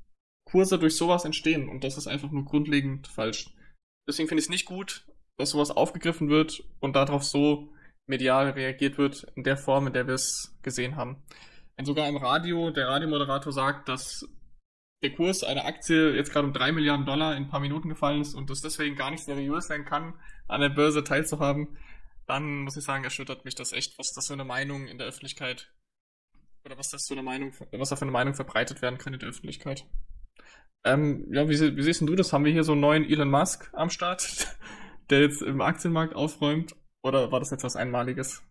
Kurse 0.44 0.78
durch 0.78 0.94
sowas 0.94 1.24
entstehen. 1.24 1.68
Und 1.70 1.84
das 1.84 1.96
ist 1.96 2.06
einfach 2.06 2.30
nur 2.30 2.44
grundlegend 2.44 3.08
falsch. 3.08 3.50
Deswegen 4.06 4.28
finde 4.28 4.40
ich 4.40 4.46
es 4.46 4.50
nicht 4.50 4.66
gut, 4.66 5.06
dass 5.38 5.50
sowas 5.50 5.70
aufgegriffen 5.70 6.28
wird 6.28 6.62
und 6.80 6.96
darauf 6.96 7.24
so 7.24 7.72
medial 8.06 8.50
reagiert 8.50 8.98
wird, 8.98 9.26
in 9.34 9.44
der 9.44 9.56
Form, 9.56 9.86
in 9.86 9.92
der 9.92 10.06
wir 10.06 10.14
es 10.14 10.58
gesehen 10.62 10.96
haben. 10.96 11.22
Wenn 11.76 11.86
sogar 11.86 12.08
im 12.08 12.16
Radio 12.16 12.70
der 12.70 12.88
Radiomoderator 12.88 13.52
sagt, 13.52 13.88
dass 13.88 14.26
der 15.02 15.14
Kurs 15.14 15.44
einer 15.44 15.64
Aktie 15.64 16.14
jetzt 16.14 16.32
gerade 16.32 16.46
um 16.46 16.52
drei 16.52 16.72
Milliarden 16.72 17.06
Dollar 17.06 17.36
in 17.36 17.44
ein 17.44 17.48
paar 17.48 17.60
Minuten 17.60 17.88
gefallen 17.88 18.20
ist 18.20 18.34
und 18.34 18.50
das 18.50 18.60
deswegen 18.60 18.96
gar 18.96 19.10
nicht 19.10 19.24
seriös 19.24 19.68
sein 19.68 19.84
kann, 19.84 20.14
an 20.48 20.60
der 20.60 20.70
Börse 20.70 21.04
teilzuhaben, 21.04 21.78
dann 22.26 22.62
muss 22.62 22.76
ich 22.76 22.84
sagen, 22.84 23.04
erschüttert 23.04 23.44
mich 23.44 23.54
das 23.54 23.72
echt, 23.72 23.98
was 23.98 24.12
das 24.12 24.26
für 24.26 24.32
eine 24.32 24.44
Meinung 24.44 24.86
in 24.86 24.98
der 24.98 25.06
Öffentlichkeit 25.06 25.72
oder 26.64 26.76
was 26.76 26.90
das 26.90 27.06
für 27.06 27.14
eine 27.14 27.22
Meinung, 27.22 27.52
was 27.72 27.88
da 27.90 27.96
für 27.96 28.02
eine 28.02 28.10
Meinung 28.10 28.34
verbreitet 28.34 28.82
werden 28.82 28.98
kann 28.98 29.14
in 29.14 29.20
der 29.20 29.28
Öffentlichkeit. 29.28 29.86
Ähm, 30.84 31.26
ja, 31.32 31.48
wie, 31.48 31.76
wie 31.76 31.82
siehst 31.82 32.00
du 32.02 32.14
das? 32.14 32.32
Haben 32.32 32.44
wir 32.44 32.52
hier 32.52 32.64
so 32.64 32.72
einen 32.72 32.80
neuen 32.80 33.04
Elon 33.08 33.30
Musk 33.30 33.70
am 33.72 33.90
Start, 33.90 34.22
der 35.10 35.20
jetzt 35.22 35.42
im 35.42 35.60
Aktienmarkt 35.60 36.14
aufräumt? 36.14 36.76
Oder 37.02 37.30
war 37.32 37.40
das 37.40 37.50
jetzt 37.50 37.64
was 37.64 37.76
Einmaliges? 37.76 38.42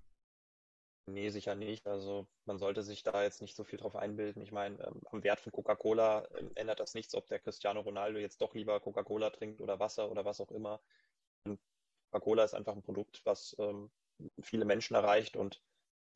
Nee, 1.09 1.29
sicher 1.29 1.55
nicht. 1.55 1.87
Also 1.87 2.27
man 2.45 2.57
sollte 2.57 2.83
sich 2.83 3.01
da 3.01 3.23
jetzt 3.23 3.41
nicht 3.41 3.55
so 3.55 3.63
viel 3.63 3.79
drauf 3.79 3.95
einbilden. 3.95 4.41
Ich 4.41 4.51
meine, 4.51 4.77
ähm, 4.83 5.01
am 5.11 5.23
Wert 5.23 5.39
von 5.39 5.53
Coca-Cola 5.53 6.27
ähm, 6.37 6.51
ändert 6.55 6.81
das 6.81 6.95
nichts, 6.95 7.15
ob 7.15 7.27
der 7.27 7.39
Cristiano 7.39 7.79
Ronaldo 7.79 8.19
jetzt 8.19 8.41
doch 8.41 8.53
lieber 8.53 8.79
Coca-Cola 8.81 9.29
trinkt 9.29 9.61
oder 9.61 9.79
Wasser 9.79 10.11
oder 10.11 10.25
was 10.25 10.41
auch 10.41 10.51
immer. 10.51 10.81
Coca-Cola 12.11 12.43
ist 12.43 12.53
einfach 12.53 12.75
ein 12.75 12.81
Produkt, 12.81 13.21
was 13.25 13.55
ähm, 13.59 13.89
viele 14.41 14.65
Menschen 14.65 14.95
erreicht 14.95 15.37
und 15.37 15.61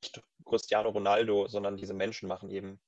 nicht 0.04 0.22
Cristiano 0.46 0.90
Ronaldo, 0.90 1.48
sondern 1.48 1.78
diese 1.78 1.94
Menschen 1.94 2.28
machen 2.28 2.50
eben 2.50 2.82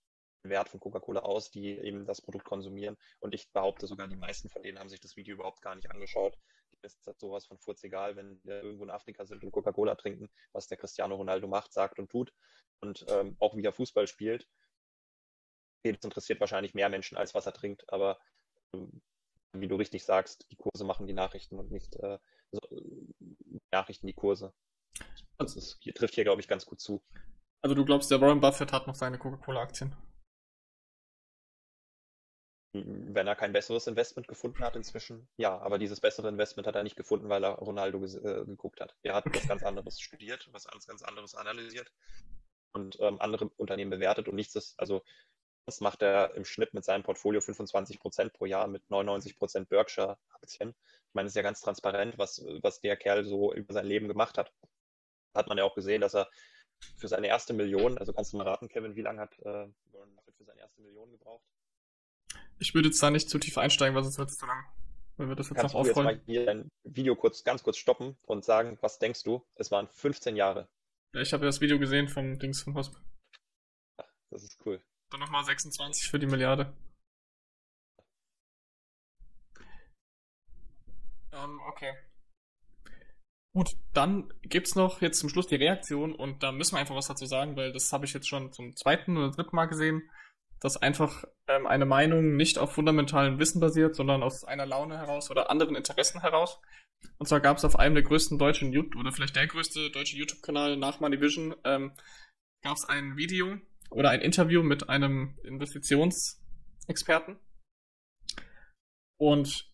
den 0.43 0.51
Wert 0.51 0.67
von 0.67 0.81
Coca-Cola 0.81 1.21
aus, 1.21 1.51
die 1.51 1.77
eben 1.77 2.05
das 2.05 2.21
Produkt 2.21 2.43
konsumieren. 2.45 2.97
Und 3.19 3.33
ich 3.33 3.49
behaupte 3.53 3.87
sogar, 3.87 4.09
die 4.09 4.17
meisten 4.17 4.49
von 4.49 4.61
denen 4.61 4.79
haben 4.79 4.89
sich 4.89 4.99
das 4.99 5.15
Video 5.15 5.35
überhaupt 5.35 5.61
gar 5.61 5.75
nicht 5.75 5.89
angeschaut 5.89 6.37
ist 6.81 7.05
das 7.05 7.19
sowas 7.19 7.45
von 7.45 7.57
furz 7.57 7.83
egal, 7.83 8.15
wenn 8.15 8.39
wir 8.43 8.63
irgendwo 8.63 8.83
in 8.83 8.89
Afrika 8.89 9.25
sind 9.25 9.43
und 9.43 9.51
Coca-Cola 9.51 9.95
trinken, 9.95 10.29
was 10.51 10.67
der 10.67 10.77
Cristiano 10.77 11.15
Ronaldo 11.15 11.47
macht, 11.47 11.73
sagt 11.73 11.99
und 11.99 12.09
tut 12.09 12.33
und 12.81 13.05
ähm, 13.09 13.35
auch 13.39 13.55
wie 13.55 13.63
er 13.63 13.73
Fußball 13.73 14.07
spielt. 14.07 14.47
Das 15.83 16.03
interessiert 16.03 16.39
wahrscheinlich 16.39 16.73
mehr 16.73 16.89
Menschen, 16.89 17.17
als 17.17 17.33
was 17.33 17.45
er 17.45 17.53
trinkt, 17.53 17.91
aber 17.91 18.19
ähm, 18.73 19.01
wie 19.53 19.67
du 19.67 19.75
richtig 19.75 20.03
sagst, 20.03 20.47
die 20.51 20.55
Kurse 20.55 20.83
machen 20.83 21.07
die 21.07 21.13
Nachrichten 21.13 21.59
und 21.59 21.71
nicht 21.71 21.95
äh, 21.97 22.17
also, 22.51 22.83
die 23.19 23.61
Nachrichten 23.71 24.07
die 24.07 24.13
Kurse. 24.13 24.53
Das 25.37 25.55
ist, 25.55 25.77
hier, 25.81 25.93
trifft 25.93 26.15
hier, 26.15 26.23
glaube 26.23 26.41
ich, 26.41 26.47
ganz 26.47 26.65
gut 26.65 26.79
zu. 26.79 27.03
Also 27.61 27.75
du 27.75 27.85
glaubst, 27.85 28.11
der 28.11 28.21
Warren 28.21 28.41
Buffett 28.41 28.71
hat 28.71 28.87
noch 28.87 28.95
seine 28.95 29.17
Coca-Cola-Aktien? 29.17 29.95
Wenn 32.73 33.27
er 33.27 33.35
kein 33.35 33.53
besseres 33.53 33.85
Investment 33.87 34.27
gefunden 34.27 34.63
hat 34.63 34.75
inzwischen, 34.75 35.27
ja, 35.37 35.59
aber 35.59 35.77
dieses 35.77 36.01
bessere 36.01 36.29
Investment 36.29 36.67
hat 36.67 36.75
er 36.75 36.83
nicht 36.83 36.95
gefunden, 36.95 37.29
weil 37.29 37.43
er 37.43 37.53
Ronaldo 37.53 38.03
äh, 38.03 38.45
geguckt 38.45 38.81
hat. 38.81 38.95
Er 39.03 39.13
hat 39.13 39.25
was 39.33 39.47
ganz 39.47 39.63
anderes 39.63 39.99
studiert, 39.99 40.49
was 40.51 40.65
ganz, 40.65 40.87
ganz 40.87 41.03
anderes 41.03 41.35
analysiert 41.35 41.91
und 42.73 42.97
ähm, 42.99 43.21
andere 43.21 43.49
Unternehmen 43.57 43.91
bewertet 43.91 44.27
und 44.27 44.35
nichts 44.35 44.55
ist, 44.55 44.79
also 44.79 45.03
das 45.65 45.79
macht 45.79 46.01
er 46.01 46.35
im 46.35 46.43
Schnitt 46.43 46.73
mit 46.73 46.83
seinem 46.83 47.03
Portfolio 47.03 47.39
25 47.39 47.99
Prozent 47.99 48.33
pro 48.33 48.45
Jahr 48.45 48.67
mit 48.67 48.89
99 48.89 49.37
Prozent 49.37 49.69
Berkshire-Aktien. 49.69 50.69
Ich 50.69 51.13
meine, 51.13 51.27
es 51.27 51.31
ist 51.31 51.37
ja 51.37 51.41
ganz 51.41 51.61
transparent, 51.61 52.17
was, 52.17 52.43
was 52.61 52.81
der 52.81 52.97
Kerl 52.97 53.23
so 53.23 53.53
über 53.53 53.73
sein 53.73 53.85
Leben 53.85 54.09
gemacht 54.09 54.37
hat. 54.37 54.51
Hat 55.33 55.47
man 55.47 55.57
ja 55.57 55.63
auch 55.63 55.75
gesehen, 55.75 56.01
dass 56.01 56.15
er 56.15 56.29
für 56.97 57.07
seine 57.07 57.27
erste 57.27 57.53
Million, 57.53 57.97
also 57.97 58.11
kannst 58.11 58.33
du 58.33 58.37
mal 58.37 58.47
raten, 58.47 58.67
Kevin, 58.67 58.95
wie 58.95 59.01
lange 59.01 59.21
hat 59.21 59.39
äh, 59.39 59.67
für 60.37 60.43
seine 60.43 60.59
erste 60.59 60.81
Million 60.81 61.11
gebraucht? 61.11 61.45
Ich 62.59 62.73
würde 62.73 62.89
jetzt 62.89 63.01
da 63.01 63.09
nicht 63.09 63.29
zu 63.29 63.39
tief 63.39 63.57
einsteigen, 63.57 63.95
weil 63.95 64.03
sonst 64.03 64.17
wird 64.17 64.29
es 64.29 64.37
zu 64.37 64.45
lang. 64.45 64.63
Wenn 65.17 65.29
wir 65.29 65.35
das 65.35 65.49
jetzt 65.49 65.59
Kannst 65.59 65.75
noch 65.75 65.81
aufrollen. 65.81 66.09
Jetzt 66.09 66.27
mal 66.27 66.33
hier 66.33 66.49
ein 66.49 66.69
Video 66.83 67.15
kurz, 67.15 67.43
ganz 67.43 67.63
kurz 67.63 67.77
stoppen 67.77 68.17
und 68.23 68.43
sagen, 68.43 68.77
was 68.81 68.99
denkst 68.99 69.23
du? 69.23 69.45
Es 69.55 69.69
waren 69.71 69.87
15 69.87 70.35
Jahre. 70.35 70.67
Ja, 71.13 71.21
ich 71.21 71.33
habe 71.33 71.43
ja 71.43 71.47
das 71.47 71.61
Video 71.61 71.77
gesehen 71.77 72.07
vom 72.07 72.39
Dings 72.39 72.61
vom 72.63 72.75
Hosp. 72.75 72.95
Das 74.31 74.43
ist 74.43 74.57
cool. 74.65 74.81
Dann 75.11 75.19
nochmal 75.19 75.43
26 75.43 76.09
für 76.09 76.17
die 76.17 76.25
Milliarde. 76.25 76.75
Ähm, 81.31 81.59
okay. 81.67 81.93
Gut, 83.55 83.75
dann 83.93 84.33
gibt's 84.41 84.73
noch 84.73 85.01
jetzt 85.01 85.19
zum 85.19 85.29
Schluss 85.29 85.45
die 85.45 85.55
Reaktion 85.55 86.15
und 86.15 86.41
da 86.41 86.51
müssen 86.51 86.73
wir 86.73 86.79
einfach 86.79 86.95
was 86.95 87.07
dazu 87.07 87.27
sagen, 87.27 87.55
weil 87.55 87.71
das 87.71 87.93
habe 87.93 88.05
ich 88.05 88.13
jetzt 88.13 88.27
schon 88.27 88.51
zum 88.51 88.75
zweiten 88.75 89.15
oder 89.15 89.29
dritten 89.29 89.55
Mal 89.55 89.65
gesehen 89.65 90.09
dass 90.63 90.77
einfach 90.77 91.25
ähm, 91.47 91.67
eine 91.67 91.85
Meinung 91.85 92.37
nicht 92.37 92.57
auf 92.57 92.71
fundamentalem 92.71 93.37
Wissen 93.37 93.59
basiert, 93.59 93.95
sondern 93.95 94.23
aus 94.23 94.45
einer 94.45 94.65
Laune 94.65 94.97
heraus 94.97 95.29
oder 95.29 95.49
anderen 95.49 95.75
Interessen 95.75 96.21
heraus. 96.21 96.61
Und 97.17 97.27
zwar 97.27 97.41
gab 97.41 97.57
es 97.57 97.65
auf 97.65 97.77
einem 97.77 97.95
der 97.95 98.03
größten 98.03 98.39
deutschen 98.39 98.71
YouTube 98.71 98.95
oder 98.95 99.11
vielleicht 99.11 99.35
der 99.35 99.45
größte 99.45 99.91
deutsche 99.91 100.15
YouTube-Kanal 100.15 100.77
nach 100.77 101.01
Moneyvision 101.01 101.53
ähm, 101.65 101.91
gab 102.63 102.77
es 102.77 102.85
ein 102.85 103.17
Video 103.17 103.57
oder 103.89 104.09
ein 104.11 104.21
Interview 104.21 104.63
mit 104.63 104.87
einem 104.87 105.37
Investitionsexperten. 105.43 107.37
Und 109.19 109.69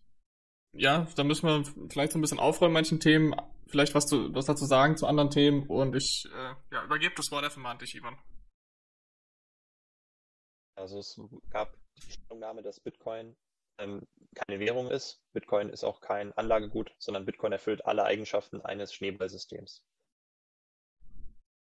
ja, 0.75 1.07
da 1.15 1.23
müssen 1.23 1.47
wir 1.47 1.63
vielleicht 1.91 2.13
so 2.13 2.17
ein 2.17 2.21
bisschen 2.21 2.39
aufräumen 2.39 2.73
manchen 2.73 2.99
Themen, 2.99 3.35
vielleicht 3.67 3.93
was, 3.93 4.07
zu, 4.07 4.33
was 4.33 4.45
dazu 4.45 4.65
sagen 4.65 4.97
zu 4.97 5.05
anderen 5.05 5.29
Themen 5.29 5.67
und 5.67 5.95
ich 5.95 6.27
äh, 6.33 6.55
ja, 6.73 6.83
übergebe 6.83 7.13
das 7.15 7.31
Wort 7.31 7.43
einfach 7.43 7.61
mal 7.61 7.71
an 7.71 7.77
dich, 7.77 7.95
Ivan. 7.95 8.17
Also 10.79 10.99
es 10.99 11.19
gab 11.49 11.77
die 11.97 12.11
Stellungnahme, 12.11 12.63
dass 12.63 12.79
Bitcoin 12.79 13.35
ähm, 13.79 14.07
keine 14.35 14.59
Währung 14.59 14.89
ist. 14.89 15.21
Bitcoin 15.33 15.69
ist 15.69 15.83
auch 15.83 15.99
kein 16.01 16.33
Anlagegut, 16.33 16.95
sondern 16.99 17.25
Bitcoin 17.25 17.51
erfüllt 17.51 17.85
alle 17.85 18.05
Eigenschaften 18.05 18.61
eines 18.61 18.93
Schneeballsystems. 18.93 19.83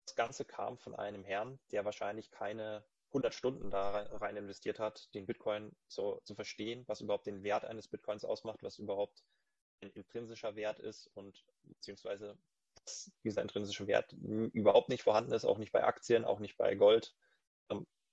Das 0.06 0.16
Ganze 0.16 0.44
kam 0.44 0.76
von 0.78 0.94
einem 0.94 1.24
Herrn, 1.24 1.58
der 1.72 1.84
wahrscheinlich 1.84 2.30
keine 2.30 2.84
100 3.08 3.34
Stunden 3.34 3.70
da 3.70 4.02
rein 4.12 4.36
investiert 4.36 4.78
hat, 4.78 5.12
den 5.14 5.26
Bitcoin 5.26 5.74
so, 5.88 6.20
zu 6.24 6.34
verstehen, 6.34 6.84
was 6.86 7.00
überhaupt 7.00 7.26
den 7.26 7.42
Wert 7.42 7.64
eines 7.64 7.88
Bitcoins 7.88 8.24
ausmacht, 8.24 8.62
was 8.62 8.78
überhaupt 8.78 9.24
ein 9.82 9.90
intrinsischer 9.90 10.56
Wert 10.56 10.78
ist 10.78 11.08
und 11.14 11.44
beziehungsweise 11.62 12.38
dieser 13.24 13.42
intrinsische 13.42 13.86
Wert 13.86 14.12
überhaupt 14.12 14.88
nicht 14.88 15.02
vorhanden 15.02 15.32
ist, 15.32 15.44
auch 15.44 15.58
nicht 15.58 15.72
bei 15.72 15.84
Aktien, 15.84 16.24
auch 16.24 16.38
nicht 16.38 16.56
bei 16.56 16.74
Gold. 16.74 17.14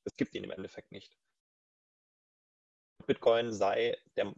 Es 0.08 0.16
gibt 0.16 0.34
ihn 0.36 0.46
im 0.46 0.52
Endeffekt 0.52 0.94
nicht. 0.94 1.18
Bitcoin 3.06 3.52
sei 3.52 3.98
der, 4.16 4.34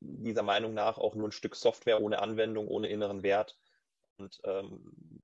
dieser 0.00 0.42
Meinung 0.42 0.72
nach 0.72 0.96
auch 0.96 1.14
nur 1.14 1.28
ein 1.28 1.32
Stück 1.32 1.56
Software 1.56 2.00
ohne 2.00 2.20
Anwendung, 2.20 2.68
ohne 2.68 2.88
inneren 2.88 3.22
Wert 3.22 3.58
und 4.16 4.40
ähm, 4.44 5.22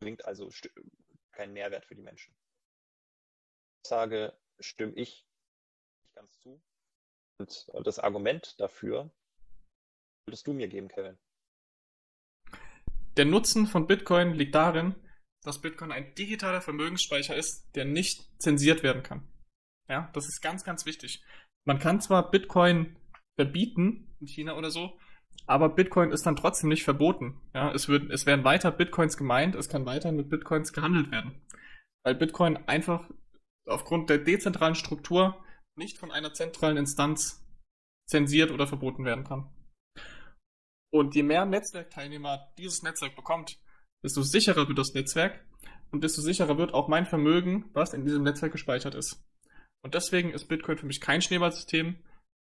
bringt 0.00 0.24
also 0.24 0.50
keinen 1.30 1.52
Mehrwert 1.52 1.86
für 1.86 1.94
die 1.94 2.02
Menschen. 2.02 2.34
Aussage 3.84 4.36
stimme 4.58 4.94
ich 4.96 5.28
nicht 6.00 6.14
ganz 6.14 6.40
zu. 6.40 6.60
Und 7.38 7.86
das 7.86 8.00
Argument 8.00 8.58
dafür 8.58 9.10
würdest 10.26 10.46
du 10.46 10.52
mir 10.52 10.66
geben, 10.66 10.88
Kevin. 10.88 11.18
Der 13.16 13.26
Nutzen 13.26 13.66
von 13.68 13.86
Bitcoin 13.86 14.34
liegt 14.34 14.56
darin, 14.56 14.96
dass 15.44 15.60
Bitcoin 15.60 15.92
ein 15.92 16.14
digitaler 16.14 16.60
Vermögensspeicher 16.60 17.36
ist, 17.36 17.68
der 17.74 17.84
nicht 17.84 18.28
zensiert 18.40 18.82
werden 18.82 19.02
kann. 19.02 19.28
Ja, 19.88 20.10
das 20.14 20.26
ist 20.26 20.40
ganz, 20.40 20.64
ganz 20.64 20.86
wichtig. 20.86 21.22
Man 21.66 21.78
kann 21.78 22.00
zwar 22.00 22.30
Bitcoin 22.30 22.96
verbieten 23.38 24.14
in 24.20 24.26
China 24.26 24.56
oder 24.56 24.70
so, 24.70 24.98
aber 25.46 25.68
Bitcoin 25.68 26.10
ist 26.10 26.24
dann 26.24 26.36
trotzdem 26.36 26.70
nicht 26.70 26.84
verboten. 26.84 27.40
Ja, 27.54 27.72
es, 27.72 27.88
wird, 27.88 28.10
es 28.10 28.26
werden 28.26 28.44
weiter 28.44 28.70
Bitcoins 28.70 29.16
gemeint, 29.16 29.54
es 29.54 29.68
kann 29.68 29.86
weiter 29.86 30.12
mit 30.12 30.30
Bitcoins 30.30 30.72
gehandelt 30.72 31.10
werden. 31.10 31.42
Weil 32.04 32.14
Bitcoin 32.14 32.56
einfach 32.66 33.10
aufgrund 33.66 34.10
der 34.10 34.18
dezentralen 34.18 34.74
Struktur 34.74 35.42
nicht 35.76 35.98
von 35.98 36.10
einer 36.10 36.32
zentralen 36.32 36.76
Instanz 36.76 37.44
zensiert 38.08 38.50
oder 38.50 38.66
verboten 38.66 39.04
werden 39.04 39.24
kann. 39.24 39.50
Und 40.92 41.14
je 41.14 41.22
mehr 41.22 41.44
Netzwerkteilnehmer 41.44 42.52
dieses 42.56 42.82
Netzwerk 42.82 43.16
bekommt, 43.16 43.58
desto 44.04 44.22
sicherer 44.22 44.68
wird 44.68 44.78
das 44.78 44.94
Netzwerk 44.94 45.44
und 45.90 46.04
desto 46.04 46.22
sicherer 46.22 46.58
wird 46.58 46.74
auch 46.74 46.86
mein 46.86 47.06
Vermögen, 47.06 47.70
was 47.72 47.94
in 47.94 48.04
diesem 48.04 48.22
Netzwerk 48.22 48.52
gespeichert 48.52 48.94
ist. 48.94 49.24
Und 49.82 49.94
deswegen 49.94 50.30
ist 50.30 50.46
Bitcoin 50.46 50.78
für 50.78 50.86
mich 50.86 51.00
kein 51.00 51.22
Schneeballsystem, 51.22 51.96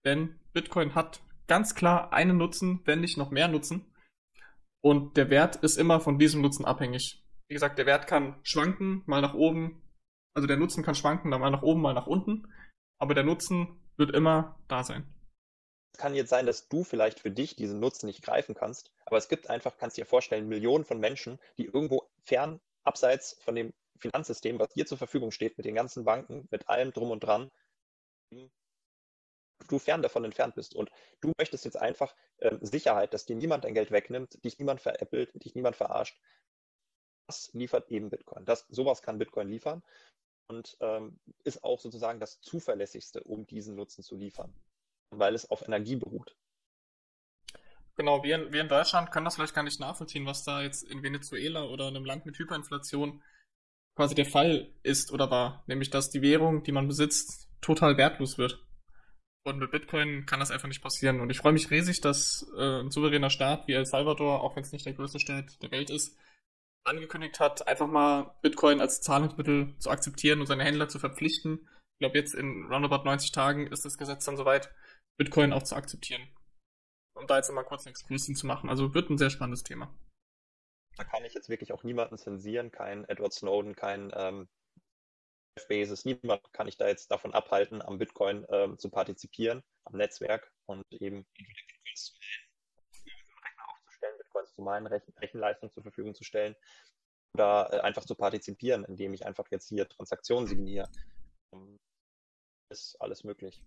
Denn 0.06 0.40
Bitcoin 0.54 0.96
hat 0.96 1.22
ganz 1.48 1.76
klar 1.76 2.14
einen 2.14 2.38
Nutzen, 2.38 2.82
wenn 2.86 3.02
nicht 3.02 3.18
noch 3.18 3.32
mehr 3.32 3.48
Nutzen. 3.48 3.86
Und 4.82 5.18
der 5.18 5.30
Wert 5.30 5.58
ist 5.58 5.78
immer 5.78 6.00
von 6.00 6.18
diesem 6.18 6.42
Nutzen 6.42 6.64
abhängig. 6.64 7.22
Wie 7.50 7.54
gesagt, 7.54 7.78
der 7.78 7.86
Wert 7.86 8.08
kann 8.08 8.40
schwanken, 8.44 9.04
mal 9.06 9.22
nach 9.22 9.34
oben. 9.34 9.82
Also 10.34 10.48
der 10.48 10.58
Nutzen 10.58 10.84
kann 10.84 10.96
schwanken, 10.96 11.30
mal 11.32 11.50
nach 11.50 11.64
oben, 11.64 11.82
mal 11.82 11.94
nach 11.94 12.08
unten. 12.08 12.48
Aber 12.98 13.14
der 13.14 13.24
Nutzen 13.24 13.82
wird 13.98 14.16
immer 14.16 14.58
da 14.70 14.84
sein. 14.84 15.04
Es 15.94 16.00
kann 16.00 16.16
jetzt 16.16 16.30
sein, 16.30 16.46
dass 16.46 16.70
du 16.70 16.84
vielleicht 16.84 17.20
für 17.20 17.32
dich 17.32 17.56
diesen 17.56 17.80
Nutzen 17.80 18.06
nicht 18.06 18.24
greifen 18.24 18.56
kannst, 18.56 18.92
aber 19.06 19.18
es 19.18 19.28
gibt 19.28 19.50
einfach, 19.50 19.78
kannst 19.78 19.98
dir 19.98 20.06
vorstellen, 20.06 20.48
Millionen 20.48 20.86
von 20.86 21.00
Menschen, 21.00 21.40
die 21.58 21.66
irgendwo 21.66 22.10
fern, 22.24 22.60
abseits 22.84 23.38
von 23.42 23.56
dem 23.56 23.74
Finanzsystem, 24.00 24.60
was 24.60 24.70
dir 24.70 24.86
zur 24.86 24.98
Verfügung 24.98 25.32
steht, 25.32 25.58
mit 25.58 25.66
den 25.66 25.76
ganzen 25.76 26.06
Banken, 26.06 26.48
mit 26.52 26.70
allem 26.70 26.94
drum 26.94 27.12
und 27.12 27.22
dran, 27.22 27.52
du 29.68 29.80
fern 29.80 30.02
davon 30.02 30.26
entfernt 30.26 30.56
bist. 30.56 30.76
Und 30.76 30.90
du 31.22 31.32
möchtest 31.38 31.66
jetzt 31.66 31.78
einfach 31.78 32.16
äh, 32.38 32.58
Sicherheit, 32.62 33.14
dass 33.14 33.26
dir 33.26 33.36
niemand 33.36 33.64
dein 33.64 33.74
Geld 33.74 33.92
wegnimmt, 33.92 34.44
dich 34.44 34.58
niemand 34.60 34.82
veräppelt, 34.82 35.32
dich 35.44 35.56
niemand 35.56 35.76
verarscht. 35.76 36.20
Das 37.28 37.52
liefert 37.54 37.90
eben 37.92 38.10
Bitcoin. 38.10 38.46
Das, 38.46 38.66
sowas 38.70 39.02
kann 39.02 39.20
Bitcoin 39.20 39.50
liefern 39.50 39.84
und 40.48 40.78
ähm, 40.80 41.20
ist 41.44 41.64
auch 41.64 41.80
sozusagen 41.80 42.20
das 42.20 42.42
zuverlässigste, 42.42 43.24
um 43.24 43.46
diesen 43.46 43.76
Nutzen 43.76 44.04
zu 44.04 44.16
liefern, 44.16 44.54
weil 45.12 45.36
es 45.36 45.50
auf 45.50 45.62
Energie 45.68 45.96
beruht. 45.96 46.36
Genau, 47.96 48.24
wir 48.24 48.36
in, 48.36 48.54
wir 48.54 48.62
in 48.62 48.70
Deutschland 48.70 49.12
können 49.12 49.26
das 49.26 49.36
vielleicht 49.36 49.56
gar 49.56 49.64
nicht 49.64 49.80
nachvollziehen, 49.80 50.26
was 50.26 50.44
da 50.44 50.62
jetzt 50.62 50.84
in 50.84 51.04
Venezuela 51.04 51.66
oder 51.66 51.90
in 51.90 51.96
einem 51.96 52.06
Land 52.06 52.26
mit 52.26 52.38
Hyperinflation 52.38 53.22
quasi 53.96 54.16
der 54.16 54.26
Fall 54.26 54.74
ist 54.84 55.12
oder 55.12 55.30
war. 55.30 55.64
Nämlich, 55.68 55.90
dass 55.90 56.10
die 56.10 56.22
Währung, 56.22 56.64
die 56.64 56.72
man 56.72 56.88
besitzt, 56.88 57.50
total 57.60 57.98
wertlos 57.98 58.38
wird. 58.38 58.66
Und 59.46 59.60
mit 59.60 59.72
Bitcoin 59.72 60.26
kann 60.26 60.40
das 60.40 60.52
einfach 60.52 60.68
nicht 60.68 60.82
passieren. 60.82 61.20
Und 61.20 61.30
ich 61.30 61.40
freue 61.40 61.54
mich 61.54 61.72
riesig, 61.72 62.00
dass 62.00 62.50
äh, 62.58 62.82
ein 62.82 62.92
souveräner 62.92 63.30
Staat 63.30 63.68
wie 63.68 63.74
El 63.74 63.86
Salvador, 63.86 64.42
auch 64.42 64.56
wenn 64.56 64.64
es 64.64 64.72
nicht 64.72 64.86
der 64.86 64.94
größte 64.94 65.20
Staat 65.20 65.62
der 65.62 65.72
Welt 65.72 65.90
ist, 65.90 66.18
angekündigt 66.86 67.40
hat, 67.40 67.68
einfach 67.68 67.88
mal 67.88 68.36
Bitcoin 68.42 68.80
als 68.80 69.02
Zahlungsmittel 69.02 69.76
zu 69.80 69.90
akzeptieren 69.90 70.40
und 70.40 70.48
seine 70.48 70.64
Händler 70.64 70.88
zu 70.88 71.00
verpflichten. 71.00 71.68
Ich 71.96 72.00
glaube, 72.00 72.18
jetzt 72.18 72.34
in 72.34 72.68
roundabout 72.72 73.04
90 73.04 73.32
Tagen 73.32 73.68
ist 73.68 73.84
das 73.84 73.98
Gesetz 73.98 74.24
dann 74.24 74.38
soweit, 74.38 74.74
Bitcoin 75.20 75.52
auch 75.52 75.64
zu 75.64 75.76
akzeptieren. 75.76 76.28
Um 77.14 77.28
da 77.28 77.36
jetzt 77.36 77.52
mal 77.52 77.64
kurz 77.64 77.86
einen 77.86 77.92
Exkurs 77.92 78.26
zu 78.26 78.48
machen. 78.48 78.70
Also 78.70 78.94
wird 78.94 79.10
ein 79.10 79.18
sehr 79.18 79.30
spannendes 79.30 79.64
Thema. 79.64 79.94
Da 80.96 81.04
kann 81.04 81.26
ich 81.26 81.34
jetzt 81.34 81.50
wirklich 81.50 81.74
auch 81.74 81.84
niemanden 81.84 82.18
zensieren, 82.18 82.72
kein 82.72 83.04
Edward 83.10 83.34
Snowden, 83.34 83.76
kein 83.76 84.12
ähm, 84.16 84.48
Basis. 85.68 86.06
Niemand 86.06 86.42
kann 86.54 86.70
ich 86.70 86.78
da 86.78 86.88
jetzt 86.88 87.12
davon 87.12 87.34
abhalten, 87.34 87.82
am 87.82 87.98
Bitcoin 87.98 88.46
ähm, 88.50 88.78
zu 88.80 88.90
partizipieren, 88.90 89.62
am 89.84 89.98
Netzwerk 89.98 90.54
und 90.68 90.84
eben 90.90 91.26
Bitcoins 91.36 92.18
aufzustellen, 93.68 94.18
Bitcoins 94.18 94.54
zu 94.54 94.62
meinen, 94.62 94.88
Rechen 94.88 95.14
Rechenleistung 95.18 95.70
zur 95.74 95.84
Verfügung 95.84 96.16
zu 96.16 96.24
stellen 96.24 96.56
oder 97.34 97.74
äh, 97.74 97.80
einfach 97.82 98.06
zu 98.06 98.16
partizipieren, 98.16 98.86
indem 98.86 99.14
ich 99.14 99.26
einfach 99.26 99.52
jetzt 99.52 99.68
hier 99.68 99.88
Transaktionen 99.90 100.48
signiere. 100.48 100.90
Ähm, 101.54 101.78
ist 102.72 102.96
alles 103.02 103.26
möglich. 103.26 103.62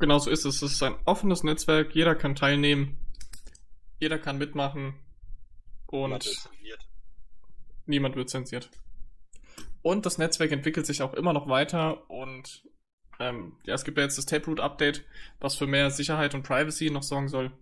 Genau 0.00 0.18
so 0.18 0.30
ist 0.30 0.46
es. 0.46 0.62
Es 0.62 0.72
ist 0.72 0.82
ein 0.82 0.96
offenes 1.04 1.44
Netzwerk, 1.44 1.94
jeder 1.94 2.14
kann 2.14 2.34
teilnehmen, 2.34 2.96
jeder 3.98 4.18
kann 4.18 4.38
mitmachen 4.38 4.94
und 5.86 6.24
niemand 6.24 6.24
wird 6.24 6.40
zensiert. 6.40 6.88
Niemand 7.84 8.16
wird 8.16 8.30
zensiert. 8.30 8.70
Und 9.82 10.06
das 10.06 10.16
Netzwerk 10.16 10.52
entwickelt 10.52 10.86
sich 10.86 11.02
auch 11.02 11.12
immer 11.12 11.34
noch 11.34 11.48
weiter 11.48 12.08
und 12.10 12.62
ähm, 13.18 13.58
ja, 13.64 13.74
es 13.74 13.84
gibt 13.84 13.98
ja 13.98 14.04
jetzt 14.04 14.16
das 14.16 14.24
Taproot-Update, 14.24 15.04
was 15.38 15.54
für 15.54 15.66
mehr 15.66 15.90
Sicherheit 15.90 16.34
und 16.34 16.44
Privacy 16.44 16.90
noch 16.90 17.02
sorgen 17.02 17.28
soll. 17.28 17.52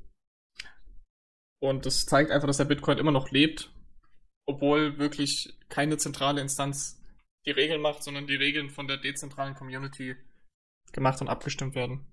Und 1.61 1.87
das 1.87 2.07
zeigt 2.07 2.31
einfach, 2.31 2.47
dass 2.47 2.59
der 2.59 2.67
Bitcoin 2.67 2.99
immer 2.99 3.11
noch 3.11 3.33
lebt, 3.33 3.73
obwohl 4.47 4.99
wirklich 4.99 5.59
keine 5.69 5.97
zentrale 5.97 6.41
Instanz 6.41 7.03
die 7.47 7.51
Regeln 7.51 7.81
macht, 7.81 8.05
sondern 8.05 8.29
die 8.29 8.37
Regeln 8.37 8.71
von 8.71 8.87
der 8.87 8.99
dezentralen 8.99 9.55
Community 9.55 10.15
gemacht 10.93 11.21
und 11.21 11.29
abgestimmt 11.29 11.75
werden. 11.75 12.07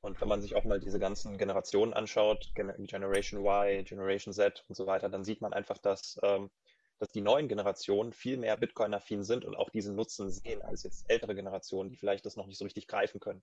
Und 0.00 0.20
wenn 0.20 0.28
man 0.28 0.42
sich 0.42 0.56
auch 0.56 0.64
mal 0.64 0.80
diese 0.80 0.98
ganzen 0.98 1.38
Generationen 1.38 1.92
anschaut, 1.92 2.50
Generation 2.54 3.44
Y, 3.44 3.84
Generation 3.84 4.34
Z 4.34 4.64
und 4.68 4.74
so 4.74 4.86
weiter, 4.86 5.08
dann 5.08 5.24
sieht 5.24 5.40
man 5.40 5.52
einfach, 5.52 5.78
dass 5.78 6.18
ähm, 6.22 6.50
dass 6.98 7.10
die 7.10 7.20
neuen 7.20 7.48
Generationen 7.48 8.12
viel 8.12 8.36
mehr 8.36 8.56
Bitcoin-affin 8.56 9.22
sind 9.22 9.44
und 9.44 9.54
auch 9.54 9.70
diesen 9.70 9.94
Nutzen 9.94 10.30
sehen 10.30 10.62
als 10.62 10.82
jetzt 10.82 11.08
ältere 11.08 11.34
Generationen, 11.34 11.90
die 11.90 11.96
vielleicht 11.96 12.26
das 12.26 12.36
noch 12.36 12.46
nicht 12.46 12.58
so 12.58 12.64
richtig 12.64 12.88
greifen 12.88 13.20
können. 13.20 13.42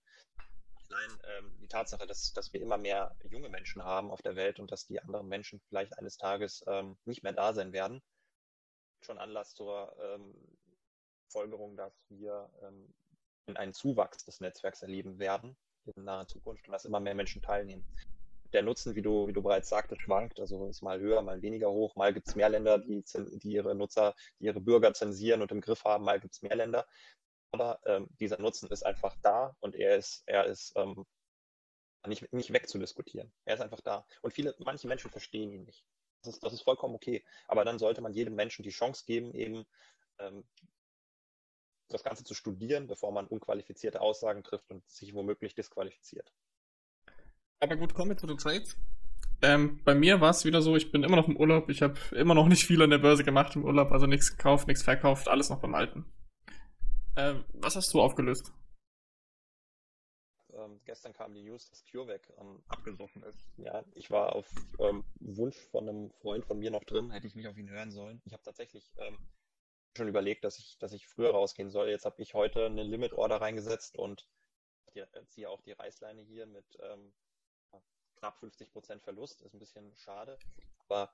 Nein, 0.90 1.20
ähm, 1.38 1.58
die 1.62 1.68
Tatsache, 1.68 2.06
dass, 2.06 2.34
dass 2.34 2.54
wir 2.54 2.62
immer 2.62 2.78
mehr 2.78 3.16
junge 3.24 3.50
Menschen 3.50 3.84
haben 3.84 4.12
auf 4.12 4.22
der 4.22 4.36
Welt 4.36 4.60
und 4.60 4.72
dass 4.72 4.86
die 4.86 5.00
anderen 5.00 5.28
Menschen 5.28 5.60
vielleicht 5.62 5.98
eines 5.98 6.18
Tages 6.18 6.64
ähm, 6.68 6.98
nicht 7.06 7.24
mehr 7.24 7.34
da 7.34 7.54
sein 7.54 7.74
werden, 7.74 8.04
schon 9.02 9.18
Anlass 9.18 9.56
zur 9.56 9.96
ähm, 10.00 10.36
Folgerung, 11.30 11.76
dass 11.76 11.94
wir 12.10 12.50
ähm, 12.62 12.94
einen 13.56 13.74
Zuwachs 13.74 14.26
des 14.26 14.42
Netzwerks 14.42 14.82
erleben 14.82 15.18
werden 15.18 15.56
in 15.88 16.04
naher 16.04 16.28
Zukunft 16.28 16.68
und 16.68 16.74
dass 16.74 16.86
immer 16.86 17.00
mehr 17.00 17.16
Menschen 17.16 17.42
teilnehmen 17.42 17.86
der 18.56 18.64
Nutzen, 18.64 18.96
wie 18.96 19.02
du, 19.02 19.28
wie 19.28 19.34
du 19.34 19.44
bereits 19.44 19.70
sagtest, 19.70 20.02
schwankt. 20.02 20.40
Also 20.40 20.68
ist 20.68 20.82
mal 20.82 21.00
höher, 21.00 21.22
mal 21.22 21.42
weniger 21.42 21.70
hoch. 21.70 21.96
Mal 21.96 22.14
gibt 22.14 22.28
es 22.28 22.36
mehr 22.36 22.50
Länder, 22.50 22.80
die, 22.80 23.04
die 23.44 23.52
ihre 23.52 23.76
Nutzer, 23.76 24.16
die 24.40 24.46
ihre 24.46 24.62
Bürger 24.62 24.94
zensieren 24.94 25.42
und 25.42 25.52
im 25.52 25.62
Griff 25.62 25.84
haben. 25.84 26.06
Mal 26.06 26.20
gibt 26.20 26.36
es 26.36 26.42
mehr 26.42 26.56
Länder. 26.56 26.88
Aber 27.52 27.80
ähm, 27.86 28.08
dieser 28.20 28.40
Nutzen 28.40 28.70
ist 28.70 28.86
einfach 28.86 29.16
da 29.22 29.56
und 29.60 29.76
er 29.76 29.98
ist, 29.98 30.24
er 30.26 30.46
ist 30.46 30.74
ähm, 30.76 31.06
nicht, 32.08 32.32
nicht 32.34 32.54
wegzudiskutieren. 32.54 33.32
Er 33.46 33.56
ist 33.56 33.62
einfach 33.62 33.82
da. 33.82 34.06
Und 34.22 34.34
viele, 34.34 34.56
manche 34.60 34.88
Menschen 34.88 35.12
verstehen 35.12 35.52
ihn 35.52 35.64
nicht. 35.64 35.86
Das 36.22 36.36
ist, 36.36 36.44
das 36.44 36.54
ist 36.54 36.62
vollkommen 36.62 36.96
okay. 36.96 37.24
Aber 37.48 37.66
dann 37.66 37.78
sollte 37.78 38.02
man 38.02 38.14
jedem 38.14 38.36
Menschen 38.36 38.64
die 38.64 38.70
Chance 38.70 39.04
geben, 39.06 39.34
eben 39.34 39.66
ähm, 40.20 40.46
das 41.90 42.04
Ganze 42.04 42.24
zu 42.24 42.34
studieren, 42.34 42.88
bevor 42.88 43.12
man 43.12 43.28
unqualifizierte 43.28 44.02
Aussagen 44.02 44.44
trifft 44.44 44.70
und 44.72 44.88
sich 44.90 45.14
womöglich 45.14 45.56
disqualifiziert. 45.56 46.32
Aber 47.60 47.76
gut, 47.76 47.94
kommen 47.94 48.12
wir 48.12 48.18
zu 48.18 48.28
den 48.28 48.38
Trades. 48.38 48.78
Ähm, 49.42 49.82
bei 49.84 49.96
mir 49.96 50.22
war 50.22 50.30
es 50.32 50.46
wieder 50.46 50.62
so, 50.62 50.76
ich 50.76 50.92
bin 50.92 51.04
immer 51.04 51.16
noch 51.16 51.28
im 51.28 51.38
Urlaub. 51.38 51.70
Ich 51.70 51.82
habe 51.82 52.00
immer 52.16 52.36
noch 52.36 52.48
nicht 52.48 52.66
viel 52.66 52.82
an 52.82 52.90
der 52.90 52.98
Börse 52.98 53.24
gemacht 53.24 53.56
im 53.56 53.64
Urlaub, 53.66 53.92
also 53.92 54.08
nichts 54.08 54.32
gekauft, 54.32 54.68
nichts 54.68 54.84
verkauft, 54.84 55.28
alles 55.28 55.50
noch 55.50 55.60
beim 55.60 55.76
Alten. 55.76 56.06
Ähm, 57.16 57.46
was 57.54 57.76
hast 57.76 57.94
du 57.94 58.02
aufgelöst? 58.02 58.52
Ähm, 60.54 60.80
gestern 60.86 61.14
kam 61.14 61.34
die 61.34 61.44
News, 61.44 61.70
dass 61.70 61.84
CureVac 61.86 62.34
ähm, 62.40 62.64
abgesoffen 62.68 63.24
ist. 63.24 63.40
Ja, 63.58 63.84
ich 63.94 64.10
war 64.10 64.36
auf 64.36 64.50
ähm, 64.80 65.04
Wunsch 65.20 65.58
von 65.72 65.88
einem 65.88 66.12
Freund 66.22 66.46
von 66.46 66.60
mir 66.60 66.72
noch 66.72 66.84
drin, 66.84 67.12
hätte 67.12 67.28
ich 67.28 67.36
nicht 67.36 67.48
auf 67.48 67.58
ihn 67.58 67.70
hören 67.70 67.92
sollen. 67.92 68.22
Ich 68.26 68.34
habe 68.34 68.44
tatsächlich 68.44 68.92
ähm, 68.98 69.18
schon 69.98 70.08
überlegt, 70.08 70.44
dass 70.44 70.60
ich, 70.60 70.78
dass 70.80 70.94
ich 70.94 71.08
früher 71.08 71.32
rausgehen 71.32 71.70
soll. 71.70 71.90
Jetzt 71.90 72.06
habe 72.06 72.22
ich 72.22 72.34
heute 72.34 72.66
eine 72.66 72.84
Limit-Order 72.84 73.42
reingesetzt 73.42 73.98
und 73.98 74.28
die, 74.94 75.00
äh, 75.00 75.28
ziehe 75.28 75.50
auch 75.50 75.62
die 75.62 75.74
Reißleine 75.74 76.22
hier 76.22 76.46
mit 76.46 76.66
ähm, 76.82 77.14
knapp 78.16 78.40
50 78.40 78.72
Prozent 78.72 79.04
Verlust, 79.04 79.42
ist 79.42 79.54
ein 79.54 79.60
bisschen 79.60 79.96
schade. 79.96 80.38
Aber 80.80 81.14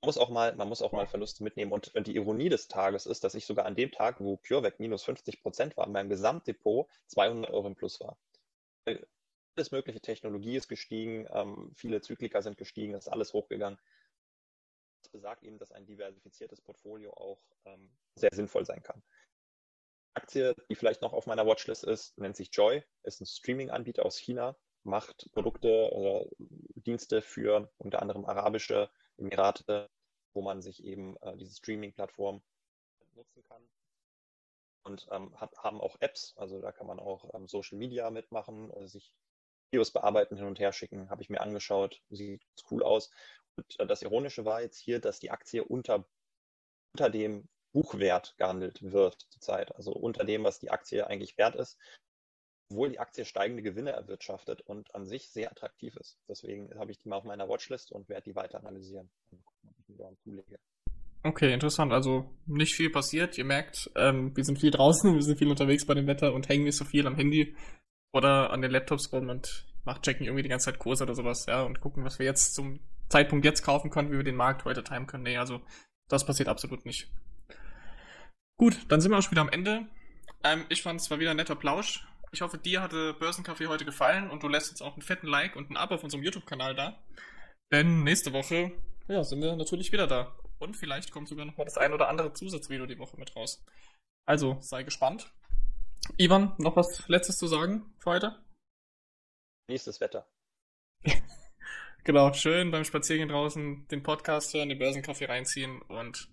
man 0.00 0.08
muss 0.08 0.18
auch 0.18 0.30
mal, 0.30 0.54
man 0.56 0.68
muss 0.68 0.82
auch 0.82 0.92
mal 0.92 1.06
Verluste 1.06 1.44
mitnehmen. 1.44 1.72
Und, 1.72 1.94
und 1.94 2.06
die 2.06 2.16
Ironie 2.16 2.48
des 2.48 2.68
Tages 2.68 3.06
ist, 3.06 3.22
dass 3.22 3.34
ich 3.34 3.44
sogar 3.44 3.66
an 3.66 3.76
dem 3.76 3.92
Tag, 3.92 4.20
wo 4.20 4.38
CureVac 4.38 4.80
minus 4.80 5.04
50 5.04 5.42
Prozent 5.42 5.76
war, 5.76 5.86
in 5.86 5.92
meinem 5.92 6.08
Gesamtdepot 6.08 6.88
200 7.08 7.50
Euro 7.50 7.66
im 7.66 7.74
Plus 7.74 8.00
war. 8.00 8.16
Alles 9.56 9.72
mögliche 9.72 10.00
Technologie 10.00 10.56
ist 10.56 10.68
gestiegen, 10.68 11.28
ähm, 11.32 11.72
viele 11.74 12.00
Zyklika 12.00 12.40
sind 12.40 12.56
gestiegen, 12.56 12.94
ist 12.94 13.08
alles 13.08 13.34
hochgegangen. 13.34 13.78
Das 15.10 15.22
besagt 15.22 15.42
eben, 15.42 15.58
dass 15.58 15.72
ein 15.72 15.86
diversifiziertes 15.86 16.60
Portfolio 16.60 17.12
auch 17.14 17.42
ähm, 17.64 17.90
sehr 18.14 18.30
sinnvoll 18.32 18.64
sein 18.64 18.80
kann. 18.80 19.02
Aktie, 20.14 20.54
die 20.68 20.76
vielleicht 20.76 21.02
noch 21.02 21.12
auf 21.12 21.26
meiner 21.26 21.46
Watchlist 21.46 21.82
ist, 21.82 22.16
nennt 22.16 22.36
sich 22.36 22.50
Joy, 22.52 22.84
ist 23.02 23.20
ein 23.20 23.26
Streaming-Anbieter 23.26 24.04
aus 24.06 24.16
China, 24.16 24.56
macht 24.84 25.28
Produkte 25.32 25.90
oder 25.92 26.26
Dienste 26.38 27.22
für 27.22 27.72
unter 27.78 28.02
anderem 28.02 28.24
arabische 28.24 28.88
Emirate, 29.16 29.90
wo 30.32 30.42
man 30.42 30.62
sich 30.62 30.84
eben 30.84 31.16
äh, 31.22 31.36
diese 31.36 31.56
Streaming-Plattform 31.56 32.40
nutzen 33.14 33.42
kann. 33.48 33.68
Und 34.84 35.08
ähm, 35.10 35.38
hat, 35.40 35.56
haben 35.58 35.80
auch 35.80 35.96
Apps, 36.00 36.34
also 36.36 36.60
da 36.60 36.70
kann 36.70 36.86
man 36.86 37.00
auch 37.00 37.34
ähm, 37.34 37.48
Social 37.48 37.78
Media 37.78 38.10
mitmachen, 38.10 38.70
also 38.70 38.86
sich 38.86 39.12
Videos 39.72 39.90
bearbeiten, 39.92 40.36
hin 40.36 40.46
und 40.46 40.58
her 40.60 40.72
schicken, 40.72 41.10
habe 41.10 41.22
ich 41.22 41.30
mir 41.30 41.40
angeschaut, 41.40 42.00
sieht 42.10 42.44
cool 42.70 42.82
aus. 42.82 43.10
Äh, 43.78 43.86
das 43.86 44.02
Ironische 44.02 44.44
war 44.44 44.62
jetzt 44.62 44.78
hier, 44.78 45.00
dass 45.00 45.20
die 45.20 45.30
Aktie 45.30 45.64
unter, 45.64 46.04
unter 46.94 47.10
dem 47.10 47.48
Buchwert 47.72 48.34
gehandelt 48.36 48.82
wird 48.82 49.26
zurzeit, 49.30 49.74
also 49.76 49.92
unter 49.92 50.24
dem, 50.24 50.42
was 50.44 50.58
die 50.58 50.70
Aktie 50.70 51.06
eigentlich 51.06 51.38
wert 51.38 51.54
ist 51.54 51.78
obwohl 52.70 52.90
die 52.90 53.00
Aktie 53.00 53.24
steigende 53.24 53.62
Gewinne 53.62 53.90
erwirtschaftet 53.90 54.60
und 54.62 54.94
an 54.94 55.06
sich 55.06 55.28
sehr 55.30 55.50
attraktiv 55.50 55.96
ist. 55.96 56.18
Deswegen 56.28 56.70
habe 56.78 56.92
ich 56.92 56.98
die 56.98 57.08
mal 57.08 57.16
auf 57.16 57.24
meiner 57.24 57.48
Watchlist 57.48 57.90
und 57.90 58.08
werde 58.08 58.30
die 58.30 58.36
weiter 58.36 58.58
analysieren. 58.58 59.10
Okay, 61.22 61.52
interessant. 61.52 61.92
Also 61.92 62.30
nicht 62.46 62.74
viel 62.74 62.90
passiert. 62.90 63.36
Ihr 63.36 63.44
merkt, 63.44 63.90
ähm, 63.96 64.34
wir 64.36 64.44
sind 64.44 64.60
viel 64.60 64.70
draußen, 64.70 65.14
wir 65.14 65.22
sind 65.22 65.38
viel 65.38 65.50
unterwegs 65.50 65.84
bei 65.84 65.94
dem 65.94 66.06
Wetter 66.06 66.32
und 66.32 66.48
hängen 66.48 66.64
nicht 66.64 66.76
so 66.76 66.84
viel 66.84 67.06
am 67.06 67.16
Handy 67.16 67.56
oder 68.12 68.50
an 68.50 68.62
den 68.62 68.70
Laptops 68.70 69.12
rum 69.12 69.28
und 69.28 69.66
machen 69.84 70.02
checken 70.02 70.26
irgendwie 70.26 70.42
die 70.42 70.48
ganze 70.48 70.66
Zeit 70.66 70.78
Kurse 70.78 71.04
oder 71.04 71.14
sowas, 71.14 71.46
ja, 71.46 71.62
und 71.62 71.80
gucken, 71.80 72.04
was 72.04 72.18
wir 72.18 72.26
jetzt 72.26 72.54
zum 72.54 72.80
Zeitpunkt 73.10 73.44
jetzt 73.44 73.62
kaufen 73.62 73.90
können, 73.90 74.10
wie 74.10 74.16
wir 74.16 74.24
den 74.24 74.36
Markt 74.36 74.64
heute 74.64 74.82
timen 74.82 75.06
können. 75.06 75.24
Nee, 75.24 75.36
also 75.36 75.60
das 76.08 76.24
passiert 76.24 76.48
absolut 76.48 76.86
nicht. 76.86 77.10
Gut, 78.58 78.86
dann 78.88 79.00
sind 79.00 79.10
wir 79.10 79.18
auch 79.18 79.22
schon 79.22 79.32
wieder 79.32 79.42
am 79.42 79.48
Ende. 79.48 79.86
Ähm, 80.42 80.64
ich 80.68 80.82
fand 80.82 81.00
es 81.00 81.10
war 81.10 81.18
wieder 81.18 81.30
ein 81.30 81.36
netter 81.36 81.56
Plausch. 81.56 82.06
Ich 82.32 82.42
hoffe, 82.42 82.58
dir 82.58 82.80
hatte 82.80 83.16
Börsencafé 83.18 83.66
heute 83.66 83.84
gefallen 83.84 84.30
und 84.30 84.42
du 84.42 84.48
lässt 84.48 84.70
jetzt 84.70 84.82
auch 84.82 84.92
einen 84.92 85.02
fetten 85.02 85.26
Like 85.26 85.56
und 85.56 85.70
ein 85.70 85.76
Abo 85.76 85.96
auf 85.96 86.04
unserem 86.04 86.22
YouTube-Kanal 86.22 86.74
da. 86.74 87.02
Denn 87.72 88.04
nächste 88.04 88.32
Woche, 88.32 88.72
ja, 89.08 89.24
sind 89.24 89.40
wir 89.40 89.56
natürlich 89.56 89.90
wieder 89.92 90.06
da. 90.06 90.36
Und 90.58 90.76
vielleicht 90.76 91.10
kommt 91.10 91.28
sogar 91.28 91.46
noch 91.46 91.56
mal 91.56 91.64
das 91.64 91.78
ein 91.78 91.92
oder 91.92 92.08
andere 92.08 92.32
Zusatzvideo 92.32 92.86
die 92.86 92.98
Woche 92.98 93.16
mit 93.16 93.34
raus. 93.34 93.64
Also, 94.26 94.58
sei 94.60 94.82
gespannt. 94.82 95.32
Ivan, 96.18 96.54
noch 96.58 96.76
was 96.76 97.08
Letztes 97.08 97.38
zu 97.38 97.46
sagen 97.46 97.94
für 97.98 98.10
heute? 98.10 98.44
Nächstes 99.68 100.00
Wetter. 100.00 100.28
genau, 102.04 102.32
schön 102.32 102.70
beim 102.70 102.84
Spaziergehen 102.84 103.28
draußen 103.28 103.86
den 103.88 104.02
Podcast 104.02 104.54
hören, 104.54 104.68
den 104.68 104.78
Börsenkaffee 104.78 105.26
reinziehen 105.26 105.80
und 105.82 106.28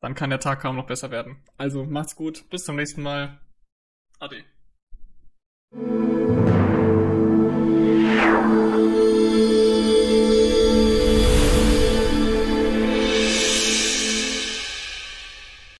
dann 0.00 0.14
kann 0.14 0.30
der 0.30 0.40
Tag 0.40 0.60
kaum 0.60 0.76
noch 0.76 0.86
besser 0.86 1.10
werden. 1.10 1.42
Also 1.56 1.84
macht's 1.84 2.16
gut, 2.16 2.48
bis 2.50 2.64
zum 2.64 2.76
nächsten 2.76 3.02
Mal. 3.02 3.40
Ade. 4.20 4.44